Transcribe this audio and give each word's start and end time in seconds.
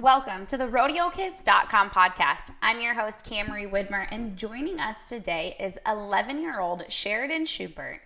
Welcome 0.00 0.46
to 0.46 0.56
the 0.56 0.64
RodeoKids.com 0.64 1.90
podcast. 1.90 2.52
I'm 2.62 2.80
your 2.80 2.94
host, 2.94 3.26
Camry 3.26 3.70
Widmer, 3.70 4.08
and 4.10 4.34
joining 4.34 4.80
us 4.80 5.10
today 5.10 5.54
is 5.60 5.76
11 5.86 6.40
year 6.40 6.58
old 6.58 6.90
Sheridan 6.90 7.44
Schubert. 7.44 8.00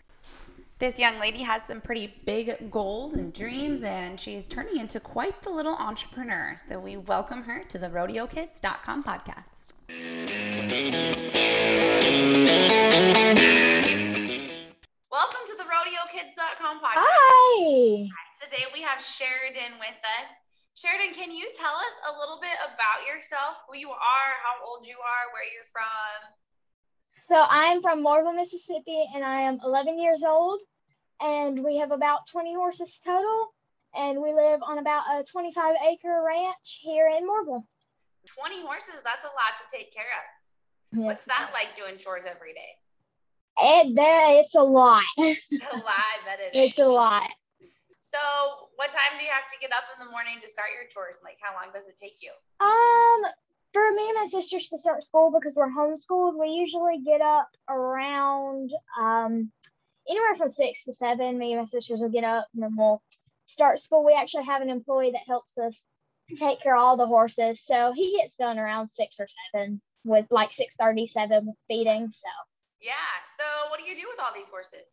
This 0.81 0.99
young 0.99 1.21
lady 1.21 1.45
has 1.45 1.63
some 1.63 1.81
pretty 1.81 2.13
big 2.25 2.69
goals 2.73 3.13
and 3.13 3.33
dreams, 3.33 3.85
and 3.85 4.19
she's 4.19 4.49
turning 4.49 4.79
into 4.79 4.99
quite 4.99 5.43
the 5.43 5.51
little 5.51 5.77
entrepreneur. 5.77 6.57
So 6.67 6.81
we 6.81 6.97
welcome 6.97 7.45
her 7.45 7.63
to 7.63 7.79
the 7.79 7.87
RodeoKids.com 7.87 9.05
podcast. 9.05 9.75
Welcome 15.13 15.43
to 15.47 15.57
the 15.57 15.63
RodeoKids.com 15.63 16.79
podcast. 16.81 17.07
Hi. 17.07 18.09
Today 18.43 18.65
we 18.75 18.83
have 18.83 19.01
Sheridan 19.01 19.79
with 19.79 19.95
us. 20.03 20.44
Sheridan, 20.75 21.15
can 21.15 21.31
you 21.31 21.49
tell 21.57 21.75
us 21.75 21.95
a 22.11 22.19
little 22.19 22.39
bit 22.41 22.57
about 22.67 23.07
yourself, 23.07 23.63
who 23.69 23.79
you 23.79 23.91
are, 23.91 24.31
how 24.43 24.67
old 24.67 24.87
you 24.87 24.97
are, 24.97 25.33
where 25.33 25.45
you're 25.45 25.71
from? 25.73 26.35
So 27.17 27.47
I'm 27.49 27.81
from 27.81 28.05
Mooreville, 28.05 28.35
Mississippi, 28.35 29.07
and 29.15 29.25
I 29.25 29.43
am 29.43 29.61
11 29.65 30.01
years 30.01 30.25
old. 30.25 30.61
And 31.21 31.63
we 31.65 31.77
have 31.77 31.93
about 31.93 32.27
20 32.27 32.55
horses 32.55 33.01
total. 33.05 33.55
And 33.95 34.21
we 34.21 34.33
live 34.35 34.61
on 34.67 34.79
about 34.79 35.05
a 35.13 35.23
25 35.23 35.77
acre 35.89 36.25
ranch 36.27 36.81
here 36.83 37.07
in 37.07 37.23
Mooreville. 37.23 37.63
20 38.27 38.63
horses, 38.63 39.01
that's 39.05 39.25
a 39.25 39.29
lot 39.29 39.55
to 39.61 39.77
take 39.77 39.95
care 39.95 40.03
of. 40.03 40.99
Yes. 40.99 41.05
What's 41.07 41.25
that 41.27 41.51
like 41.55 41.77
doing 41.77 41.99
chores 41.99 42.25
every 42.29 42.53
day? 42.53 42.75
And 43.61 43.97
that, 43.97 44.31
it's 44.43 44.57
a 44.57 44.63
lot. 44.63 45.05
It's 45.19 45.47
a 45.53 45.77
lot, 45.77 45.85
it 46.27 46.41
is. 46.57 46.71
it's 46.71 46.79
a 46.81 46.87
lot. 46.87 47.31
So, 48.15 48.69
what 48.77 48.91
time 48.91 49.19
do 49.19 49.25
you 49.25 49.31
have 49.33 49.49
to 49.51 49.59
get 49.61 49.73
up 49.73 49.91
in 49.93 50.05
the 50.05 50.11
morning 50.11 50.39
to 50.41 50.47
start 50.47 50.69
your 50.73 50.87
chores? 50.87 51.17
Like, 51.25 51.39
how 51.43 51.53
long 51.55 51.75
does 51.75 51.89
it 51.89 51.97
take 51.97 52.19
you? 52.23 52.31
Um, 52.61 53.27
for 53.73 53.91
me 53.91 54.09
and 54.09 54.19
my 54.21 54.27
sisters 54.31 54.69
to 54.69 54.79
start 54.79 55.03
school 55.03 55.33
because 55.35 55.55
we're 55.57 55.69
homeschooled, 55.69 56.39
we 56.39 56.51
usually 56.51 57.01
get 57.05 57.21
up 57.21 57.49
around 57.69 58.71
um 59.01 59.51
anywhere 60.09 60.37
from 60.37 60.49
six 60.49 60.85
to 60.85 60.93
seven. 60.93 61.39
Me 61.39 61.55
and 61.55 61.63
my 61.63 61.65
sisters 61.65 61.99
will 61.99 62.09
get 62.09 62.23
up 62.23 62.47
and 62.55 62.63
then 62.63 62.77
we'll 62.77 63.03
start 63.47 63.81
school. 63.81 64.05
We 64.05 64.15
actually 64.15 64.45
have 64.45 64.63
an 64.63 64.71
employee 64.71 65.11
that 65.11 65.27
helps 65.27 65.59
us 65.59 65.85
take 66.37 66.63
care 66.63 66.77
of 66.77 66.83
all 66.83 66.97
the 66.97 67.09
horses. 67.09 67.61
So 67.67 67.93
he 67.97 68.17
gets 68.17 68.37
done 68.37 68.61
around 68.61 68.91
six 68.91 69.19
or 69.19 69.27
seven 69.53 69.81
with 70.05 70.27
like 70.31 70.53
six 70.53 70.77
thirty 70.77 71.09
seven 71.09 71.53
feeding. 71.67 72.13
So 72.13 72.29
Yeah. 72.81 72.93
So, 73.41 73.71
what 73.71 73.81
do 73.81 73.87
you 73.87 73.97
do 73.97 74.07
with 74.09 74.25
all 74.25 74.33
these 74.33 74.51
horses? 74.51 74.87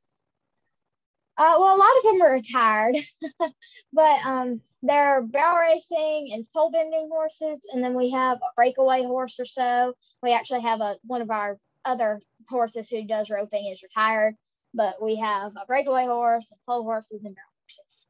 Uh 1.37 1.55
well 1.59 1.75
a 1.75 1.77
lot 1.77 1.97
of 1.97 2.03
them 2.03 2.21
are 2.21 2.33
retired. 2.33 2.95
but 3.93 4.25
um 4.25 4.61
they're 4.83 5.21
barrel 5.21 5.59
racing 5.59 6.31
and 6.33 6.45
pole 6.53 6.71
bending 6.71 7.09
horses, 7.11 7.65
and 7.71 7.83
then 7.83 7.93
we 7.93 8.09
have 8.11 8.37
a 8.37 8.53
breakaway 8.55 9.03
horse 9.03 9.39
or 9.39 9.45
so. 9.45 9.93
We 10.23 10.33
actually 10.33 10.61
have 10.61 10.81
a 10.81 10.95
one 11.03 11.21
of 11.21 11.29
our 11.29 11.57
other 11.85 12.19
horses 12.49 12.89
who 12.89 13.05
does 13.05 13.29
roping 13.29 13.67
is 13.67 13.83
retired, 13.83 14.35
but 14.73 15.01
we 15.01 15.17
have 15.17 15.51
a 15.61 15.65
breakaway 15.67 16.05
horse, 16.05 16.47
and 16.51 16.59
pole 16.67 16.83
horses, 16.83 17.23
and 17.23 17.35
barrel 17.35 17.49
horses. 17.63 18.07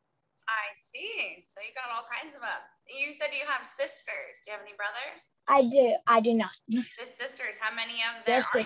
I 0.48 0.74
see. 0.74 1.42
So, 1.44 1.62
you 1.62 1.74
got 1.76 1.96
all 1.96 2.06
kinds 2.12 2.36
of 2.36 2.42
them. 2.42 2.50
You 2.88 3.14
said 3.14 3.28
you 3.32 3.46
have 3.48 3.66
sisters. 3.66 4.44
Do 4.44 4.52
you 4.52 4.58
have 4.58 4.66
any 4.66 4.76
brothers? 4.76 5.32
I 5.48 5.64
do. 5.70 5.96
I 6.08 6.20
do 6.20 6.34
not. 6.34 6.52
The 6.70 7.06
sisters, 7.06 7.58
how 7.60 7.74
many 7.74 7.94
of 7.94 8.26
them 8.26 8.44
are 8.54 8.60
you? 8.60 8.66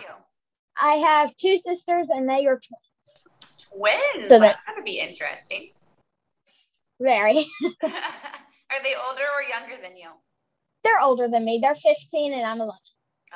I 0.78 0.96
have 0.96 1.36
two 1.36 1.58
sisters, 1.58 2.08
and 2.10 2.28
they 2.28 2.46
are 2.48 2.60
twins. 2.60 3.28
Twins. 3.78 4.30
So 4.30 4.40
That's 4.40 4.64
going 4.66 4.78
to 4.78 4.84
be 4.84 5.00
interesting. 5.00 5.72
Very. 7.00 7.46
are 7.84 8.84
they 8.84 8.96
older 8.96 9.26
or 9.36 9.44
younger 9.48 9.82
than 9.82 9.98
you? 9.98 10.10
They're 10.84 11.02
older 11.02 11.28
than 11.28 11.44
me. 11.46 11.60
They're 11.62 11.76
15, 11.76 12.34
and 12.34 12.44
I'm 12.46 12.62
11. 12.62 12.74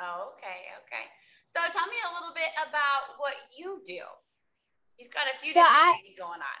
Oh, 0.02 0.32
okay, 0.38 0.70
okay. 0.86 1.04
So 1.44 1.60
tell 1.72 1.86
me 1.86 1.96
a 2.08 2.14
little 2.14 2.32
bit 2.34 2.48
about 2.68 3.18
what 3.18 3.34
you 3.58 3.82
do. 3.84 4.00
You've 4.98 5.12
got 5.12 5.24
a 5.26 5.38
few 5.42 5.52
So 5.52 5.60
different 5.60 5.76
I- 5.76 5.98
things 6.02 6.14
going 6.18 6.40
on. 6.40 6.60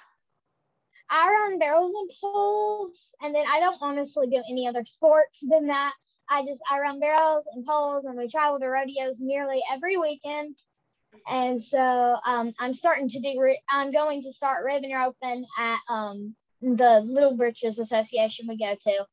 I 1.12 1.28
run 1.28 1.58
barrels 1.58 1.92
and 1.92 2.10
poles, 2.20 3.12
and 3.20 3.34
then 3.34 3.44
I 3.50 3.58
don't 3.58 3.78
honestly 3.80 4.28
do 4.28 4.42
any 4.48 4.68
other 4.68 4.84
sports 4.84 5.40
than 5.48 5.66
that. 5.66 5.92
I 6.28 6.44
just 6.46 6.60
I 6.70 6.78
run 6.78 7.00
barrels 7.00 7.48
and 7.52 7.66
poles, 7.66 8.04
and 8.04 8.16
we 8.16 8.28
travel 8.28 8.60
to 8.60 8.66
rodeos 8.68 9.18
nearly 9.20 9.60
every 9.72 9.96
weekend. 9.96 10.56
And 11.28 11.62
so 11.62 12.16
um, 12.26 12.52
I'm 12.58 12.74
starting 12.74 13.08
to 13.08 13.20
do. 13.20 13.40
Ri- 13.40 13.62
I'm 13.70 13.92
going 13.92 14.22
to 14.22 14.32
start 14.32 14.64
ribbon 14.64 14.92
roping 14.92 15.44
at 15.58 15.78
um, 15.88 16.34
the 16.60 17.02
Little 17.04 17.36
Britches 17.36 17.78
Association 17.78 18.46
we 18.48 18.56
go 18.56 18.74
to, 18.74 19.04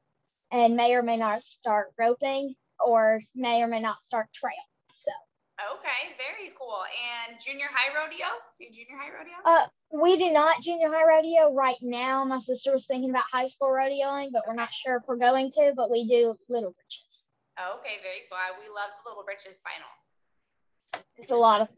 and 0.52 0.76
may 0.76 0.94
or 0.94 1.04
may 1.04 1.18
not 1.18 1.42
start 1.42 1.88
roping, 1.98 2.56
or 2.86 3.20
may 3.36 3.62
or 3.62 3.68
may 3.68 3.80
not 3.80 4.02
start 4.02 4.28
trail. 4.34 4.54
So 4.94 5.12
Okay, 5.58 6.14
very 6.22 6.54
cool. 6.54 6.78
And 7.26 7.40
junior 7.42 7.66
high 7.74 7.90
rodeo? 7.90 8.28
Do 8.58 8.66
you 8.66 8.72
junior 8.72 8.96
high 8.96 9.10
rodeo? 9.10 9.34
uh, 9.44 9.66
we 9.90 10.16
do 10.18 10.30
not 10.32 10.62
junior 10.62 10.90
high 10.90 11.06
rodeo 11.06 11.52
right 11.52 11.78
now. 11.82 12.24
My 12.24 12.38
sister 12.38 12.72
was 12.72 12.86
thinking 12.86 13.10
about 13.10 13.24
high 13.32 13.48
school 13.48 13.70
rodeoing, 13.70 14.30
but 14.32 14.44
we're 14.48 14.54
not 14.54 14.72
sure 14.72 14.98
if 14.98 15.04
we're 15.08 15.18
going 15.18 15.50
to. 15.54 15.74
But 15.76 15.90
we 15.90 16.06
do 16.06 16.36
Little 16.48 16.74
Britches. 16.78 17.32
okay, 17.58 17.98
very 18.04 18.30
cool. 18.30 18.38
We 18.62 18.70
love 18.70 18.94
the 19.02 19.10
Little 19.10 19.24
Britches 19.24 19.60
finals. 19.66 20.07
It's 21.18 21.32
a 21.32 21.36
lot 21.36 21.62
of 21.62 21.68
fun. 21.68 21.78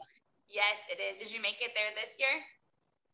Yes, 0.49 0.77
it 0.89 0.99
is. 1.01 1.19
Did 1.19 1.33
you 1.33 1.41
make 1.41 1.61
it 1.61 1.71
there 1.75 1.91
this 1.95 2.15
year? 2.19 2.41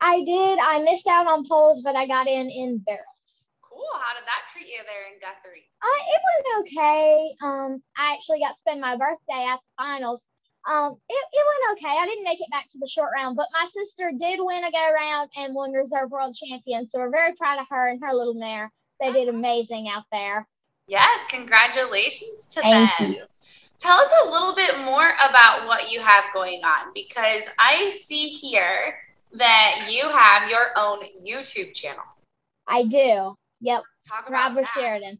I 0.00 0.22
did. 0.24 0.58
I 0.58 0.82
missed 0.82 1.06
out 1.06 1.26
on 1.26 1.46
poles, 1.46 1.82
but 1.82 1.96
I 1.96 2.06
got 2.06 2.26
in 2.26 2.50
in 2.50 2.78
barrels. 2.78 3.48
Cool. 3.62 3.84
How 4.00 4.14
did 4.14 4.24
that 4.24 4.48
treat 4.50 4.66
you 4.66 4.80
there 4.86 5.12
in 5.12 5.20
Guthrie? 5.20 5.68
Uh, 5.82 6.02
it 6.12 6.20
went 6.26 6.68
okay. 6.68 7.34
Um, 7.42 7.82
I 7.96 8.14
actually 8.14 8.40
got 8.40 8.52
to 8.52 8.58
spend 8.58 8.80
my 8.80 8.96
birthday 8.96 9.44
at 9.46 9.56
the 9.56 9.82
finals. 9.82 10.28
Um, 10.68 10.96
it, 11.08 11.24
it 11.32 11.44
went 11.46 11.78
okay. 11.78 11.96
I 11.96 12.06
didn't 12.06 12.24
make 12.24 12.40
it 12.40 12.50
back 12.50 12.68
to 12.70 12.78
the 12.78 12.88
short 12.88 13.10
round, 13.14 13.36
but 13.36 13.46
my 13.52 13.66
sister 13.70 14.12
did 14.18 14.40
win 14.42 14.64
a 14.64 14.72
go 14.72 14.92
round 14.92 15.30
and 15.36 15.54
won 15.54 15.72
reserve 15.72 16.10
world 16.10 16.34
champion. 16.34 16.88
So 16.88 16.98
we're 16.98 17.10
very 17.10 17.34
proud 17.34 17.60
of 17.60 17.66
her 17.70 17.88
and 17.88 18.00
her 18.02 18.12
little 18.12 18.34
mare. 18.34 18.72
They 19.00 19.12
did 19.12 19.28
amazing 19.28 19.88
out 19.88 20.04
there. 20.10 20.48
Yes, 20.88 21.20
congratulations 21.28 22.46
to 22.46 22.60
Thank 22.62 22.90
them. 22.98 23.12
you. 23.12 23.24
Tell 23.78 23.98
us 23.98 24.10
a 24.24 24.30
little 24.30 24.54
bit 24.54 24.78
more 24.80 25.12
about 25.28 25.66
what 25.66 25.92
you 25.92 26.00
have 26.00 26.24
going 26.32 26.64
on 26.64 26.92
because 26.94 27.42
I 27.58 27.90
see 27.90 28.28
here 28.28 28.96
that 29.32 29.88
you 29.90 30.08
have 30.08 30.50
your 30.50 30.68
own 30.76 31.00
YouTube 31.26 31.74
channel. 31.74 32.04
I 32.66 32.84
do. 32.84 33.36
Yep. 33.60 33.82
Let's 33.82 34.06
talk 34.06 34.28
about 34.28 34.48
Rob 34.48 34.56
with 34.56 34.64
that. 34.64 34.80
Sheridan. 34.80 35.18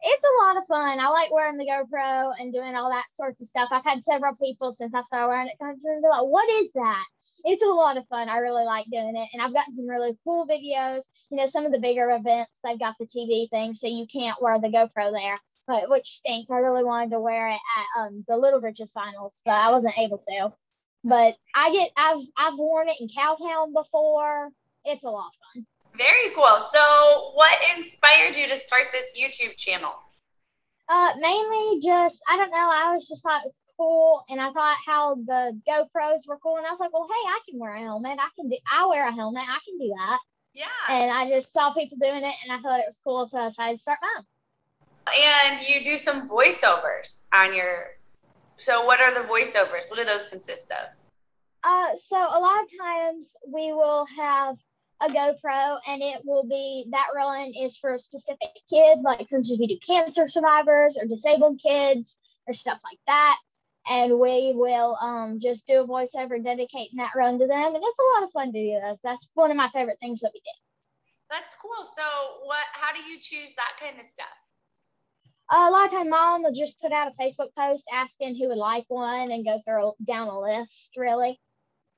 It's 0.00 0.24
a 0.24 0.44
lot 0.44 0.56
of 0.56 0.66
fun. 0.66 1.00
I 1.00 1.08
like 1.08 1.32
wearing 1.32 1.56
the 1.56 1.66
GoPro 1.66 2.32
and 2.38 2.52
doing 2.52 2.76
all 2.76 2.90
that 2.90 3.10
sorts 3.10 3.40
of 3.40 3.48
stuff. 3.48 3.70
I've 3.72 3.84
had 3.84 4.04
several 4.04 4.36
people 4.36 4.70
since 4.70 4.94
I 4.94 5.02
started 5.02 5.28
wearing 5.28 5.48
it 5.48 5.56
me 5.60 5.74
be 6.00 6.08
like, 6.08 6.22
"What 6.22 6.48
is 6.50 6.68
that?" 6.74 7.04
It's 7.44 7.64
a 7.64 7.66
lot 7.66 7.96
of 7.96 8.06
fun. 8.08 8.28
I 8.28 8.38
really 8.38 8.64
like 8.64 8.86
doing 8.90 9.16
it, 9.16 9.28
and 9.32 9.42
I've 9.42 9.52
gotten 9.52 9.74
some 9.74 9.88
really 9.88 10.16
cool 10.22 10.46
videos. 10.46 11.02
You 11.30 11.38
know, 11.38 11.46
some 11.46 11.66
of 11.66 11.72
the 11.72 11.80
bigger 11.80 12.10
events 12.12 12.60
they've 12.62 12.78
got 12.78 12.94
the 12.98 13.06
TV 13.06 13.48
thing, 13.48 13.74
so 13.74 13.86
you 13.86 14.06
can't 14.06 14.40
wear 14.40 14.60
the 14.60 14.68
GoPro 14.68 15.12
there, 15.12 15.40
but 15.68 15.88
which 15.90 16.16
stinks. 16.16 16.50
I 16.50 16.56
really 16.56 16.82
wanted 16.82 17.10
to 17.10 17.20
wear 17.20 17.50
it 17.50 17.60
at 17.76 18.00
um, 18.00 18.24
the 18.26 18.36
Little 18.36 18.60
Britches 18.60 18.90
finals, 18.90 19.40
but 19.44 19.52
I 19.52 19.70
wasn't 19.70 19.98
able 19.98 20.18
to. 20.18 20.52
But 21.04 21.36
I 21.54 21.70
get, 21.70 21.90
I've, 21.96 22.24
I've 22.36 22.58
worn 22.58 22.88
it 22.88 22.96
in 22.98 23.06
Cowtown 23.06 23.72
before. 23.72 24.48
It's 24.84 25.04
a 25.04 25.10
lot 25.10 25.28
of 25.28 25.32
fun. 25.54 25.66
Very 25.96 26.30
cool. 26.34 26.58
So, 26.60 27.32
what 27.34 27.56
inspired 27.76 28.34
you 28.36 28.48
to 28.48 28.56
start 28.56 28.84
this 28.92 29.20
YouTube 29.20 29.56
channel? 29.56 29.92
Uh, 30.88 31.12
mainly 31.20 31.80
just 31.82 32.22
I 32.28 32.38
don't 32.38 32.50
know. 32.50 32.56
I 32.56 32.84
always 32.86 33.06
just 33.06 33.22
thought 33.22 33.42
it 33.44 33.48
was 33.48 33.60
cool, 33.76 34.24
and 34.30 34.40
I 34.40 34.50
thought 34.52 34.76
how 34.86 35.16
the 35.16 35.60
GoPros 35.68 36.26
were 36.26 36.38
cool, 36.42 36.56
and 36.56 36.66
I 36.66 36.70
was 36.70 36.80
like, 36.80 36.92
well, 36.94 37.06
hey, 37.06 37.28
I 37.28 37.40
can 37.48 37.58
wear 37.58 37.74
a 37.74 37.80
helmet. 37.80 38.18
I 38.18 38.28
can 38.36 38.48
do. 38.48 38.56
I 38.72 38.86
wear 38.86 39.06
a 39.06 39.12
helmet. 39.12 39.42
I 39.42 39.58
can 39.66 39.78
do 39.78 39.92
that. 39.98 40.18
Yeah. 40.54 40.66
And 40.88 41.10
I 41.10 41.28
just 41.28 41.52
saw 41.52 41.74
people 41.74 41.98
doing 42.00 42.24
it, 42.24 42.34
and 42.42 42.52
I 42.52 42.60
thought 42.60 42.80
it 42.80 42.86
was 42.86 43.00
cool, 43.04 43.28
so 43.28 43.38
I 43.38 43.48
decided 43.48 43.76
to 43.76 43.82
start 43.82 43.98
mine. 44.00 44.24
And 45.16 45.66
you 45.68 45.84
do 45.84 45.98
some 45.98 46.28
voiceovers 46.28 47.22
on 47.32 47.54
your. 47.54 47.96
So, 48.56 48.84
what 48.84 49.00
are 49.00 49.14
the 49.14 49.28
voiceovers? 49.28 49.88
What 49.88 49.98
do 49.98 50.04
those 50.04 50.26
consist 50.26 50.70
of? 50.70 50.88
Uh, 51.64 51.94
so 51.96 52.16
a 52.16 52.40
lot 52.40 52.62
of 52.62 52.70
times 52.78 53.36
we 53.46 53.72
will 53.72 54.06
have 54.16 54.56
a 55.00 55.08
GoPro, 55.08 55.78
and 55.86 56.02
it 56.02 56.22
will 56.24 56.44
be 56.44 56.86
that 56.90 57.08
run 57.14 57.52
is 57.54 57.76
for 57.76 57.94
a 57.94 57.98
specific 57.98 58.50
kid. 58.68 58.98
Like 59.02 59.28
sometimes 59.28 59.56
we 59.58 59.66
do 59.66 59.78
cancer 59.86 60.28
survivors 60.28 60.96
or 60.96 61.06
disabled 61.06 61.60
kids 61.62 62.18
or 62.46 62.54
stuff 62.54 62.78
like 62.84 62.98
that. 63.06 63.38
And 63.88 64.18
we 64.18 64.52
will 64.54 64.98
um, 65.00 65.38
just 65.40 65.66
do 65.66 65.80
a 65.80 65.86
voiceover 65.86 66.42
dedicating 66.42 66.98
that 66.98 67.12
run 67.16 67.38
to 67.38 67.46
them. 67.46 67.74
And 67.74 67.82
it's 67.82 67.98
a 67.98 68.18
lot 68.18 68.24
of 68.24 68.32
fun 68.32 68.52
to 68.52 68.58
do 68.58 68.80
those. 68.84 69.00
That's 69.00 69.26
one 69.34 69.50
of 69.50 69.56
my 69.56 69.68
favorite 69.68 69.98
things 70.00 70.20
that 70.20 70.32
we 70.34 70.40
did. 70.40 70.58
That's 71.30 71.54
cool. 71.60 71.84
So, 71.84 72.02
what? 72.44 72.66
How 72.72 72.92
do 72.92 73.00
you 73.00 73.18
choose 73.18 73.54
that 73.54 73.72
kind 73.80 73.98
of 73.98 74.04
stuff? 74.04 74.26
Uh, 75.50 75.66
a 75.68 75.70
lot 75.70 75.86
of 75.86 75.92
time, 75.92 76.10
mom 76.10 76.42
will 76.42 76.52
just 76.52 76.78
put 76.80 76.92
out 76.92 77.08
a 77.08 77.22
Facebook 77.22 77.54
post 77.56 77.84
asking 77.92 78.36
who 78.36 78.48
would 78.48 78.58
like 78.58 78.84
one 78.88 79.30
and 79.30 79.46
go 79.46 79.58
through 79.64 79.92
down 80.04 80.28
a 80.28 80.38
list, 80.38 80.92
really. 80.96 81.40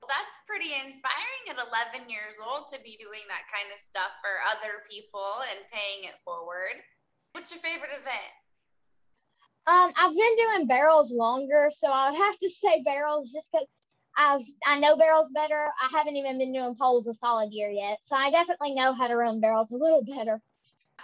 That's 0.06 0.38
pretty 0.46 0.70
inspiring 0.74 1.44
at 1.50 1.58
11 1.58 2.08
years 2.08 2.38
old 2.38 2.68
to 2.72 2.78
be 2.78 2.96
doing 2.96 3.26
that 3.28 3.50
kind 3.50 3.66
of 3.74 3.80
stuff 3.80 4.14
for 4.22 4.38
other 4.46 4.86
people 4.88 5.42
and 5.50 5.66
paying 5.72 6.04
it 6.04 6.14
forward. 6.24 6.78
What's 7.32 7.50
your 7.50 7.60
favorite 7.60 7.90
event? 7.90 8.30
Um, 9.66 9.92
I've 9.96 10.16
been 10.16 10.36
doing 10.36 10.66
barrels 10.66 11.12
longer, 11.12 11.70
so 11.72 11.88
I 11.88 12.10
would 12.10 12.18
have 12.18 12.38
to 12.38 12.50
say 12.62 12.82
barrels 12.84 13.32
just 13.32 13.50
because 13.52 13.66
I've 14.16 14.42
I 14.66 14.78
know 14.78 14.96
barrels 14.96 15.30
better. 15.34 15.70
I 15.82 15.96
haven't 15.96 16.16
even 16.16 16.38
been 16.38 16.52
doing 16.52 16.74
poles 16.78 17.06
a 17.06 17.14
solid 17.14 17.52
year 17.52 17.70
yet, 17.70 17.98
so 18.02 18.16
I 18.16 18.30
definitely 18.30 18.74
know 18.74 18.92
how 18.92 19.06
to 19.06 19.16
run 19.16 19.40
barrels 19.40 19.70
a 19.70 19.76
little 19.76 20.02
better. 20.04 20.40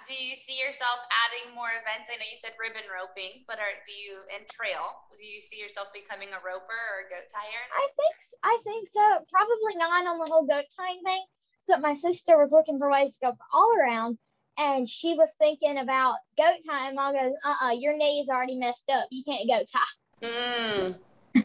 Do 0.07 0.15
you 0.15 0.39
see 0.39 0.55
yourself 0.55 1.03
adding 1.11 1.51
more 1.51 1.75
events? 1.75 2.07
I 2.07 2.15
know 2.15 2.31
you 2.31 2.39
said 2.39 2.55
ribbon 2.63 2.87
roping, 2.87 3.43
but 3.51 3.59
are 3.59 3.75
do 3.83 3.91
you 3.91 4.23
and 4.31 4.47
trail? 4.47 5.03
Do 5.19 5.27
you 5.27 5.43
see 5.43 5.59
yourself 5.59 5.91
becoming 5.91 6.31
a 6.31 6.39
roper 6.39 6.79
or 6.95 7.03
a 7.03 7.11
goat 7.11 7.27
tyer? 7.27 7.63
I 7.75 7.87
think 7.91 8.15
I 8.47 8.55
think 8.63 8.87
so. 8.95 9.27
Probably 9.27 9.75
not 9.75 10.07
on 10.07 10.23
the 10.23 10.31
whole 10.31 10.47
goat 10.47 10.71
tying 10.79 11.03
thing. 11.03 11.27
So 11.67 11.79
my 11.79 11.93
sister 11.93 12.39
was 12.39 12.55
looking 12.55 12.79
for 12.79 12.87
ways 12.87 13.19
to 13.19 13.27
go 13.27 13.39
all 13.53 13.75
around, 13.83 14.19
and 14.55 14.89
she 14.89 15.19
was 15.19 15.35
thinking 15.43 15.79
about 15.79 16.23
goat 16.39 16.63
tying. 16.63 16.95
Mom 16.95 17.11
goes, 17.11 17.35
"Uh, 17.43 17.67
uh 17.67 17.75
your 17.75 17.99
knee's 17.99 18.31
already 18.31 18.55
messed 18.55 18.87
up. 18.87 19.11
You 19.11 19.27
can't 19.27 19.51
goat 19.51 19.67
tie." 19.67 19.91
Mm. 20.23 20.95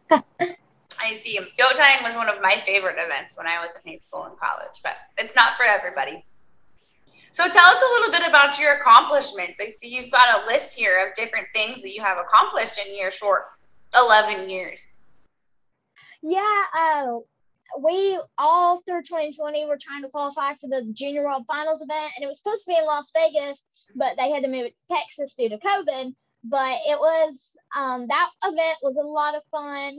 I 1.01 1.13
see. 1.13 1.39
Goat 1.57 1.81
tying 1.81 2.03
was 2.03 2.13
one 2.13 2.29
of 2.29 2.39
my 2.45 2.61
favorite 2.61 3.01
events 3.01 3.35
when 3.35 3.47
I 3.47 3.57
was 3.57 3.73
in 3.73 3.89
high 3.89 3.97
school 3.97 4.25
and 4.25 4.37
college, 4.37 4.85
but 4.85 4.97
it's 5.17 5.33
not 5.33 5.57
for 5.57 5.63
everybody. 5.63 6.23
So 7.31 7.47
tell 7.47 7.65
us 7.65 7.81
a 7.81 7.93
little 7.93 8.11
bit 8.11 8.27
about 8.27 8.59
your 8.59 8.73
accomplishments. 8.73 9.61
I 9.61 9.67
see 9.67 9.95
you've 9.95 10.11
got 10.11 10.43
a 10.43 10.45
list 10.47 10.77
here 10.77 11.05
of 11.05 11.13
different 11.13 11.47
things 11.53 11.81
that 11.81 11.93
you 11.93 12.01
have 12.01 12.17
accomplished 12.17 12.77
in 12.77 12.97
your 12.97 13.09
short 13.09 13.45
11 13.97 14.49
years. 14.49 14.91
Yeah, 16.21 16.63
uh, 16.77 17.19
we 17.81 18.19
all 18.37 18.81
through 18.85 19.03
2020 19.03 19.65
were 19.65 19.77
trying 19.81 20.01
to 20.01 20.09
qualify 20.09 20.55
for 20.55 20.67
the 20.67 20.85
Junior 20.91 21.23
World 21.23 21.45
Finals 21.47 21.81
event, 21.81 22.11
and 22.17 22.23
it 22.23 22.27
was 22.27 22.37
supposed 22.37 22.65
to 22.65 22.71
be 22.71 22.77
in 22.77 22.85
Las 22.85 23.11
Vegas, 23.15 23.65
but 23.95 24.17
they 24.17 24.29
had 24.29 24.43
to 24.43 24.49
move 24.49 24.65
it 24.65 24.75
to 24.75 24.93
Texas 24.93 25.33
due 25.33 25.47
to 25.47 25.57
COVID. 25.57 26.13
But 26.43 26.79
it 26.85 26.99
was 26.99 27.55
um, 27.77 28.07
that 28.07 28.29
event 28.43 28.77
was 28.81 28.97
a 28.97 29.07
lot 29.07 29.35
of 29.35 29.43
fun. 29.51 29.97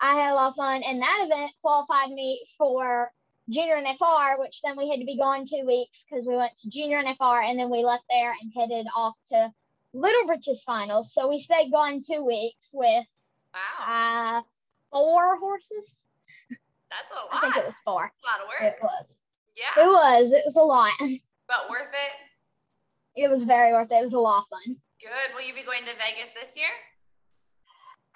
I 0.00 0.14
had 0.14 0.32
a 0.32 0.34
lot 0.34 0.48
of 0.48 0.56
fun, 0.56 0.82
and 0.82 1.00
that 1.00 1.28
event 1.30 1.52
qualified 1.62 2.10
me 2.10 2.44
for 2.58 3.10
junior 3.48 3.76
NFR, 3.76 4.38
which 4.38 4.60
then 4.62 4.76
we 4.76 4.90
had 4.90 5.00
to 5.00 5.06
be 5.06 5.16
gone 5.16 5.44
two 5.44 5.64
weeks 5.66 6.04
because 6.08 6.26
we 6.26 6.36
went 6.36 6.56
to 6.56 6.70
junior 6.70 7.02
NFR, 7.02 7.48
and 7.48 7.58
then 7.58 7.70
we 7.70 7.84
left 7.84 8.04
there 8.10 8.34
and 8.40 8.52
headed 8.54 8.86
off 8.96 9.14
to 9.30 9.52
Little 9.92 10.26
Britches 10.26 10.62
finals. 10.62 11.12
So 11.12 11.28
we 11.28 11.38
stayed 11.38 11.70
gone 11.70 12.00
two 12.00 12.24
weeks 12.24 12.70
with 12.74 13.06
wow. 13.54 14.38
Uh, 14.38 14.42
four 14.90 15.38
horses. 15.38 16.06
That's 16.50 17.12
a 17.12 17.14
lot. 17.14 17.28
I 17.32 17.40
think 17.40 17.56
it 17.56 17.64
was 17.64 17.74
four. 17.84 18.02
A 18.02 18.26
lot 18.26 18.40
of 18.42 18.48
work. 18.48 18.72
It 18.72 18.78
was. 18.82 19.16
Yeah. 19.56 19.82
It 19.82 19.86
was. 19.86 20.32
It 20.32 20.42
was 20.44 20.56
a 20.56 20.60
lot. 20.60 20.92
But 21.48 21.70
worth 21.70 21.94
it. 21.94 23.22
It 23.22 23.30
was 23.30 23.44
very 23.44 23.72
worth 23.72 23.92
it. 23.92 23.94
It 23.94 24.02
was 24.02 24.14
a 24.14 24.18
lot 24.18 24.42
of 24.42 24.44
fun. 24.50 24.76
Good. 25.00 25.32
Will 25.32 25.46
you 25.46 25.54
be 25.54 25.62
going 25.62 25.84
to 25.84 25.94
Vegas 25.94 26.34
this 26.34 26.56
year? 26.56 26.74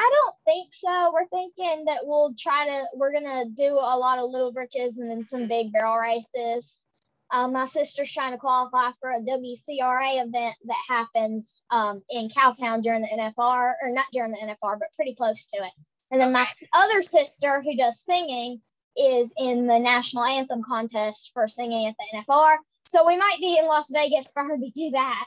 I 0.01 0.11
don't 0.15 0.35
think 0.47 0.73
so. 0.73 1.13
We're 1.13 1.29
thinking 1.29 1.85
that 1.85 2.01
we'll 2.05 2.35
try 2.39 2.67
to, 2.67 2.85
we're 2.95 3.13
going 3.13 3.25
to 3.25 3.45
do 3.55 3.75
a 3.75 3.99
lot 3.99 4.19
of 4.19 4.31
little 4.31 4.51
britches 4.51 4.97
and 4.97 5.11
then 5.11 5.27
some 5.27 5.47
big 5.47 5.73
barrel 5.73 5.99
races. 5.99 6.87
Um, 7.31 7.53
my 7.53 7.67
sister's 7.67 8.11
trying 8.11 8.33
to 8.33 8.39
qualify 8.39 8.93
for 8.99 9.11
a 9.11 9.21
WCRA 9.21 10.25
event 10.27 10.57
that 10.65 10.83
happens 10.89 11.65
um, 11.71 12.01
in 12.09 12.31
Cowtown 12.31 12.81
during 12.81 13.03
the 13.03 13.09
NFR, 13.09 13.75
or 13.83 13.91
not 13.91 14.07
during 14.11 14.33
the 14.33 14.39
NFR, 14.39 14.79
but 14.79 14.89
pretty 14.97 15.15
close 15.15 15.45
to 15.51 15.59
it. 15.59 15.73
And 16.11 16.19
then 16.19 16.33
my 16.33 16.49
other 16.73 17.03
sister, 17.03 17.61
who 17.63 17.77
does 17.77 18.01
singing, 18.01 18.63
is 18.97 19.35
in 19.37 19.67
the 19.67 19.79
national 19.79 20.25
anthem 20.25 20.63
contest 20.67 21.31
for 21.35 21.47
singing 21.47 21.87
at 21.87 21.95
the 21.99 22.19
NFR. 22.19 22.57
So 22.89 23.07
we 23.07 23.19
might 23.19 23.39
be 23.39 23.59
in 23.59 23.67
Las 23.67 23.93
Vegas 23.93 24.31
for 24.33 24.45
her 24.45 24.57
to 24.57 24.71
do 24.75 24.91
that. 24.93 25.27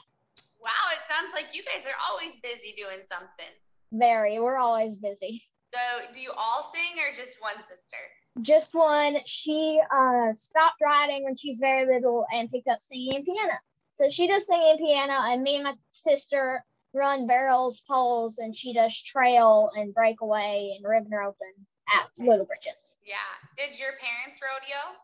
Wow, 0.60 0.90
it 0.90 0.98
sounds 1.08 1.32
like 1.32 1.54
you 1.54 1.62
guys 1.62 1.86
are 1.86 1.96
always 2.10 2.32
busy 2.42 2.74
doing 2.76 3.06
something. 3.08 3.54
Very. 3.94 4.40
We're 4.40 4.56
always 4.56 4.96
busy. 4.96 5.42
So, 5.72 6.12
do 6.12 6.20
you 6.20 6.32
all 6.36 6.62
sing 6.62 6.98
or 6.98 7.12
just 7.14 7.40
one 7.40 7.62
sister? 7.62 7.96
Just 8.42 8.74
one. 8.74 9.18
She 9.24 9.80
uh, 9.94 10.32
stopped 10.34 10.80
riding 10.82 11.22
when 11.24 11.36
she's 11.36 11.60
very 11.60 11.86
little 11.86 12.26
and 12.32 12.50
picked 12.50 12.68
up 12.68 12.80
singing 12.82 13.16
and 13.16 13.24
piano. 13.24 13.54
So 13.92 14.08
she 14.08 14.26
does 14.26 14.46
singing 14.46 14.70
and 14.70 14.78
piano, 14.78 15.12
and 15.12 15.42
me 15.42 15.54
and 15.54 15.64
my 15.64 15.74
sister 15.90 16.64
run 16.92 17.28
barrels, 17.28 17.82
poles, 17.88 18.38
and 18.38 18.54
she 18.54 18.72
does 18.72 19.00
trail 19.00 19.70
and 19.76 19.94
breakaway 19.94 20.74
and 20.76 20.88
ribbon 20.88 21.12
roping 21.12 21.54
at 21.88 22.08
Little 22.18 22.46
Britches. 22.46 22.96
Yeah. 23.06 23.14
Did 23.56 23.78
your 23.78 23.90
parents 24.00 24.40
rodeo? 24.42 24.98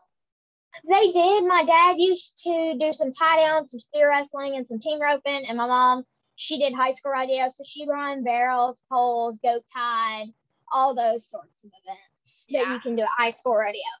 They 0.89 1.11
did. 1.11 1.45
My 1.45 1.63
dad 1.63 1.99
used 1.99 2.41
to 2.43 2.75
do 2.79 2.91
some 2.91 3.13
tie 3.13 3.41
down, 3.41 3.65
some 3.65 3.79
steer 3.79 4.09
wrestling, 4.09 4.55
and 4.57 4.67
some 4.67 4.79
team 4.79 5.01
roping, 5.01 5.45
and 5.47 5.57
my 5.57 5.67
mom 5.67 6.03
she 6.41 6.57
did 6.57 6.73
high 6.73 6.91
school 6.91 7.11
rodeo, 7.11 7.47
so 7.49 7.63
she 7.63 7.85
run 7.87 8.23
barrels, 8.23 8.81
poles, 8.91 9.37
goat 9.43 9.63
tied, 9.71 10.33
all 10.73 10.95
those 10.95 11.29
sorts 11.29 11.63
of 11.63 11.69
events 11.83 12.45
yeah. 12.49 12.63
that 12.63 12.73
you 12.73 12.79
can 12.79 12.95
do 12.95 13.03
at 13.03 13.09
high 13.15 13.29
school 13.29 13.55
rodeo. 13.55 13.91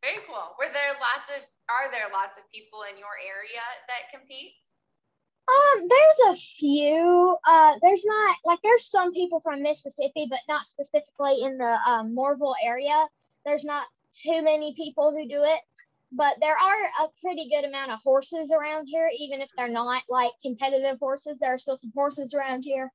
Very 0.00 0.18
cool. 0.28 0.54
Were 0.60 0.70
there 0.72 0.94
lots 1.00 1.28
of 1.36 1.44
are 1.68 1.90
there 1.90 2.06
lots 2.12 2.38
of 2.38 2.44
people 2.52 2.82
in 2.88 2.96
your 2.98 3.18
area 3.26 3.62
that 3.88 4.16
compete? 4.16 4.52
Um, 5.50 5.88
there's 5.88 6.36
a 6.36 6.40
few. 6.40 7.36
Uh, 7.44 7.74
there's 7.82 8.04
not 8.04 8.36
like 8.44 8.60
there's 8.62 8.86
some 8.86 9.12
people 9.12 9.40
from 9.40 9.60
Mississippi, 9.60 10.28
but 10.30 10.38
not 10.48 10.66
specifically 10.66 11.42
in 11.42 11.58
the 11.58 11.78
um, 11.84 12.14
Mooreville 12.14 12.54
area. 12.64 13.08
There's 13.44 13.64
not 13.64 13.86
too 14.14 14.40
many 14.40 14.72
people 14.76 15.10
who 15.10 15.26
do 15.26 15.42
it, 15.42 15.60
but 16.12 16.36
there 16.40 16.56
are 16.56 17.06
a 17.06 17.08
pretty 17.20 17.48
good 17.48 17.64
amount 17.64 17.90
of 17.90 18.00
horses 18.04 18.52
around 18.52 18.86
here, 18.86 19.08
even 19.18 19.40
if 19.40 19.48
they're 19.56 19.68
not 19.68 20.02
like 20.08 20.32
competitive 20.42 20.98
horses. 20.98 21.38
There 21.38 21.54
are 21.54 21.58
still 21.58 21.76
some 21.76 21.92
horses 21.94 22.34
around 22.34 22.62
here, 22.64 22.90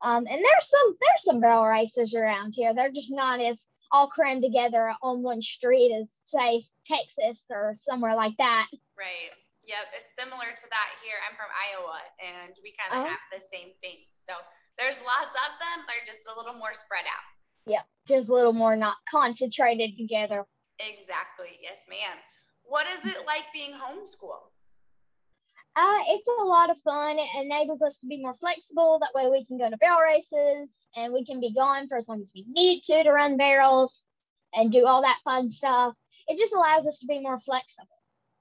um, 0.00 0.26
and 0.28 0.44
there's 0.44 0.68
some 0.68 0.96
there's 1.00 1.24
some 1.24 1.40
barrel 1.40 1.66
racers 1.66 2.14
around 2.14 2.52
here. 2.56 2.74
They're 2.74 2.90
just 2.90 3.12
not 3.12 3.40
as 3.40 3.66
all 3.92 4.08
crammed 4.08 4.42
together 4.42 4.94
on 5.02 5.22
one 5.22 5.42
street 5.42 5.92
as 5.92 6.08
say 6.24 6.62
Texas 6.84 7.44
or 7.50 7.74
somewhere 7.76 8.16
like 8.16 8.36
that. 8.38 8.68
Right. 8.98 9.30
Yep, 9.68 9.94
it's 9.94 10.16
similar 10.18 10.50
to 10.50 10.66
that 10.74 10.90
here. 11.04 11.14
I'm 11.22 11.36
from 11.38 11.46
Iowa, 11.54 12.00
and 12.18 12.50
we 12.64 12.74
kind 12.74 12.90
of 12.90 13.06
uh-huh. 13.06 13.14
have 13.14 13.26
the 13.30 13.46
same 13.46 13.70
thing. 13.78 14.02
So 14.10 14.34
there's 14.76 14.98
lots 15.06 15.36
of 15.38 15.50
them. 15.62 15.86
They're 15.86 16.02
just 16.02 16.26
a 16.26 16.34
little 16.34 16.58
more 16.58 16.74
spread 16.74 17.06
out. 17.06 17.26
Yep, 17.70 17.86
just 18.08 18.28
a 18.28 18.34
little 18.34 18.52
more 18.52 18.74
not 18.74 18.96
concentrated 19.08 19.94
together. 19.94 20.44
Exactly. 20.80 21.62
Yes, 21.62 21.78
ma'am. 21.86 22.18
What 22.64 22.86
is 22.86 23.04
it 23.04 23.26
like 23.26 23.44
being 23.52 23.72
homeschooled? 23.72 24.48
Uh, 25.74 26.00
it's 26.08 26.28
a 26.40 26.44
lot 26.44 26.70
of 26.70 26.76
fun. 26.82 27.18
It 27.18 27.28
enables 27.44 27.82
us 27.82 27.98
to 28.00 28.06
be 28.06 28.20
more 28.20 28.34
flexible. 28.34 28.98
That 29.00 29.14
way, 29.14 29.30
we 29.30 29.44
can 29.46 29.58
go 29.58 29.70
to 29.70 29.76
barrel 29.78 30.00
races 30.00 30.88
and 30.94 31.12
we 31.12 31.24
can 31.24 31.40
be 31.40 31.54
gone 31.54 31.88
for 31.88 31.96
as 31.96 32.08
long 32.08 32.20
as 32.20 32.30
we 32.34 32.44
need 32.46 32.82
to 32.82 33.02
to 33.02 33.10
run 33.10 33.36
barrels 33.38 34.08
and 34.54 34.70
do 34.70 34.86
all 34.86 35.00
that 35.02 35.18
fun 35.24 35.48
stuff. 35.48 35.94
It 36.28 36.38
just 36.38 36.54
allows 36.54 36.86
us 36.86 36.98
to 37.00 37.06
be 37.06 37.20
more 37.20 37.40
flexible. 37.40 37.88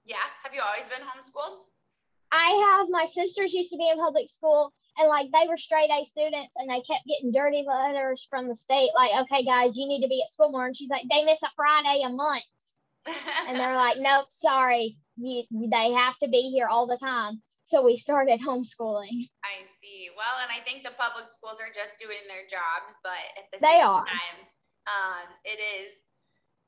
Yeah. 0.06 0.18
Have 0.44 0.54
you 0.54 0.62
always 0.62 0.88
been 0.88 1.00
homeschooled? 1.08 1.58
I 2.32 2.78
have. 2.80 2.88
My 2.90 3.06
sisters 3.06 3.54
used 3.54 3.72
to 3.72 3.78
be 3.78 3.90
in 3.90 3.98
public 3.98 4.30
school, 4.30 4.74
and 4.98 5.08
like 5.08 5.32
they 5.32 5.48
were 5.48 5.58
straight 5.58 5.90
A 5.90 6.06
students, 6.06 6.54
and 6.58 6.70
they 6.70 6.82
kept 6.82 7.06
getting 7.08 7.32
dirty 7.32 7.64
letters 7.68 8.28
from 8.30 8.48
the 8.48 8.56
state, 8.56 8.92
like, 8.96 9.12
"Okay, 9.24 9.44
guys, 9.44 9.78
you 9.78 9.88
need 9.88 10.02
to 10.02 10.08
be 10.08 10.22
at 10.22 10.30
school 10.30 10.52
more." 10.52 10.66
And 10.66 10.76
she's 10.76 10.90
like, 10.90 11.04
"They 11.10 11.24
miss 11.24 11.44
a 11.44 11.50
Friday 11.56 12.04
a 12.04 12.10
month," 12.10 12.44
and 13.06 13.56
they're 13.60 13.76
like, 13.76 13.98
"Nope, 14.00 14.28
sorry, 14.30 14.98
you, 15.18 15.44
they 15.52 15.92
have 15.92 16.18
to 16.20 16.28
be 16.28 16.50
here 16.50 16.68
all 16.68 16.88
the 16.88 16.98
time." 16.98 17.42
So 17.64 17.82
we 17.82 17.96
started 17.96 18.42
homeschooling. 18.42 19.32
I 19.48 19.64
see. 19.80 20.10
Well, 20.18 20.36
and 20.44 20.52
I 20.52 20.60
think 20.68 20.84
the 20.84 20.92
public 21.00 21.24
schools 21.28 21.64
are 21.64 21.72
just 21.72 21.96
doing 21.96 22.20
their 22.28 22.44
jobs, 22.44 23.00
but 23.00 23.16
at 23.40 23.48
the 23.54 23.64
they 23.64 23.80
same 23.80 23.88
are. 23.88 24.04
time, 24.04 24.38
um, 24.92 25.28
it 25.46 25.56
is 25.56 26.04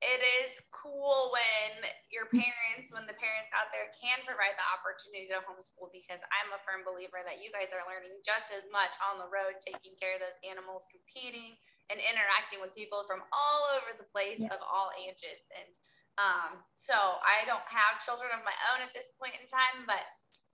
it 0.03 0.19
is 0.43 0.59
cool 0.75 1.31
when 1.31 1.87
your 2.11 2.27
parents, 2.27 2.91
when 2.91 3.07
the 3.07 3.15
parents 3.15 3.55
out 3.55 3.71
there 3.71 3.87
can 3.95 4.19
provide 4.27 4.51
the 4.59 4.67
opportunity 4.75 5.31
to 5.31 5.39
homeschool 5.47 5.95
because 5.95 6.19
I'm 6.27 6.51
a 6.51 6.59
firm 6.67 6.83
believer 6.83 7.23
that 7.23 7.39
you 7.39 7.47
guys 7.55 7.71
are 7.71 7.87
learning 7.87 8.19
just 8.19 8.51
as 8.51 8.67
much 8.67 8.91
on 8.99 9.23
the 9.23 9.31
road, 9.31 9.63
taking 9.63 9.95
care 9.95 10.19
of 10.19 10.21
those 10.21 10.35
animals, 10.43 10.83
competing 10.91 11.55
and 11.87 12.03
interacting 12.03 12.59
with 12.59 12.75
people 12.75 13.07
from 13.07 13.23
all 13.31 13.63
over 13.79 13.95
the 13.95 14.07
place 14.11 14.43
yeah. 14.43 14.51
of 14.51 14.59
all 14.59 14.91
ages. 14.99 15.39
And 15.55 15.71
um, 16.17 16.61
so 16.75 16.93
I 16.93 17.45
don't 17.45 17.65
have 17.65 18.03
children 18.03 18.29
of 18.33 18.45
my 18.45 18.55
own 18.73 18.81
at 18.81 18.93
this 18.93 19.13
point 19.19 19.33
in 19.39 19.45
time, 19.47 19.85
but 19.87 20.01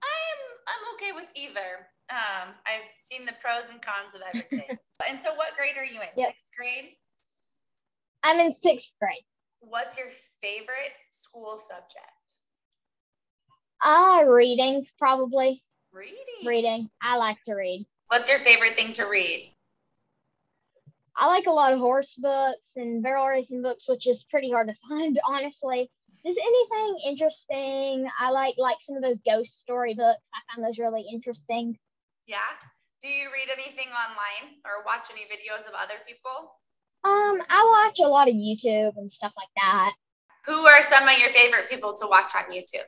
I'm 0.00 0.40
I'm 0.68 0.82
okay 0.96 1.12
with 1.12 1.28
either. 1.36 1.88
Um, 2.10 2.56
I've 2.66 2.88
seen 2.96 3.24
the 3.24 3.36
pros 3.38 3.70
and 3.70 3.80
cons 3.80 4.14
of 4.16 4.22
everything. 4.26 4.78
and 5.08 5.20
so, 5.20 5.34
what 5.34 5.54
grade 5.56 5.76
are 5.76 5.84
you 5.84 6.00
in? 6.00 6.10
Yep. 6.16 6.28
Sixth 6.32 6.50
grade. 6.56 6.96
I'm 8.24 8.40
in 8.40 8.52
sixth 8.52 8.92
grade 9.00 9.24
what's 9.60 9.96
your 9.96 10.08
favorite 10.42 10.92
school 11.10 11.56
subject? 11.56 12.06
Uh, 13.84 14.24
reading, 14.28 14.84
probably. 14.98 15.62
Reading. 15.92 16.14
Reading. 16.44 16.90
I 17.02 17.16
like 17.16 17.38
to 17.46 17.54
read. 17.54 17.86
What's 18.08 18.28
your 18.28 18.38
favorite 18.40 18.76
thing 18.76 18.92
to 18.92 19.04
read? 19.04 19.52
I 21.16 21.26
like 21.26 21.46
a 21.46 21.52
lot 21.52 21.72
of 21.72 21.78
horse 21.78 22.14
books 22.14 22.72
and 22.76 23.02
barrel 23.02 23.26
racing 23.26 23.62
books, 23.62 23.88
which 23.88 24.06
is 24.06 24.24
pretty 24.24 24.50
hard 24.50 24.68
to 24.68 24.74
find, 24.88 25.18
honestly. 25.26 25.90
Just 26.24 26.38
anything 26.38 27.00
interesting. 27.06 28.08
I 28.20 28.30
like 28.30 28.54
like 28.58 28.76
some 28.80 28.96
of 28.96 29.02
those 29.02 29.20
ghost 29.20 29.58
story 29.58 29.94
books. 29.94 30.30
I 30.34 30.54
find 30.54 30.66
those 30.66 30.78
really 30.78 31.04
interesting. 31.10 31.78
Yeah. 32.26 32.38
Do 33.00 33.08
you 33.08 33.28
read 33.32 33.48
anything 33.50 33.88
online 33.88 34.56
or 34.66 34.84
watch 34.84 35.08
any 35.10 35.22
videos 35.22 35.66
of 35.66 35.72
other 35.74 35.94
people? 36.06 36.52
Um, 37.02 37.40
I 37.48 37.86
watch 37.86 38.00
a 38.00 38.08
lot 38.08 38.28
of 38.28 38.34
YouTube 38.34 38.92
and 38.96 39.10
stuff 39.10 39.32
like 39.34 39.48
that. 39.56 39.94
Who 40.44 40.66
are 40.66 40.82
some 40.82 41.08
of 41.08 41.18
your 41.18 41.30
favorite 41.30 41.70
people 41.70 41.94
to 41.94 42.06
watch 42.06 42.32
on 42.36 42.52
YouTube? 42.52 42.84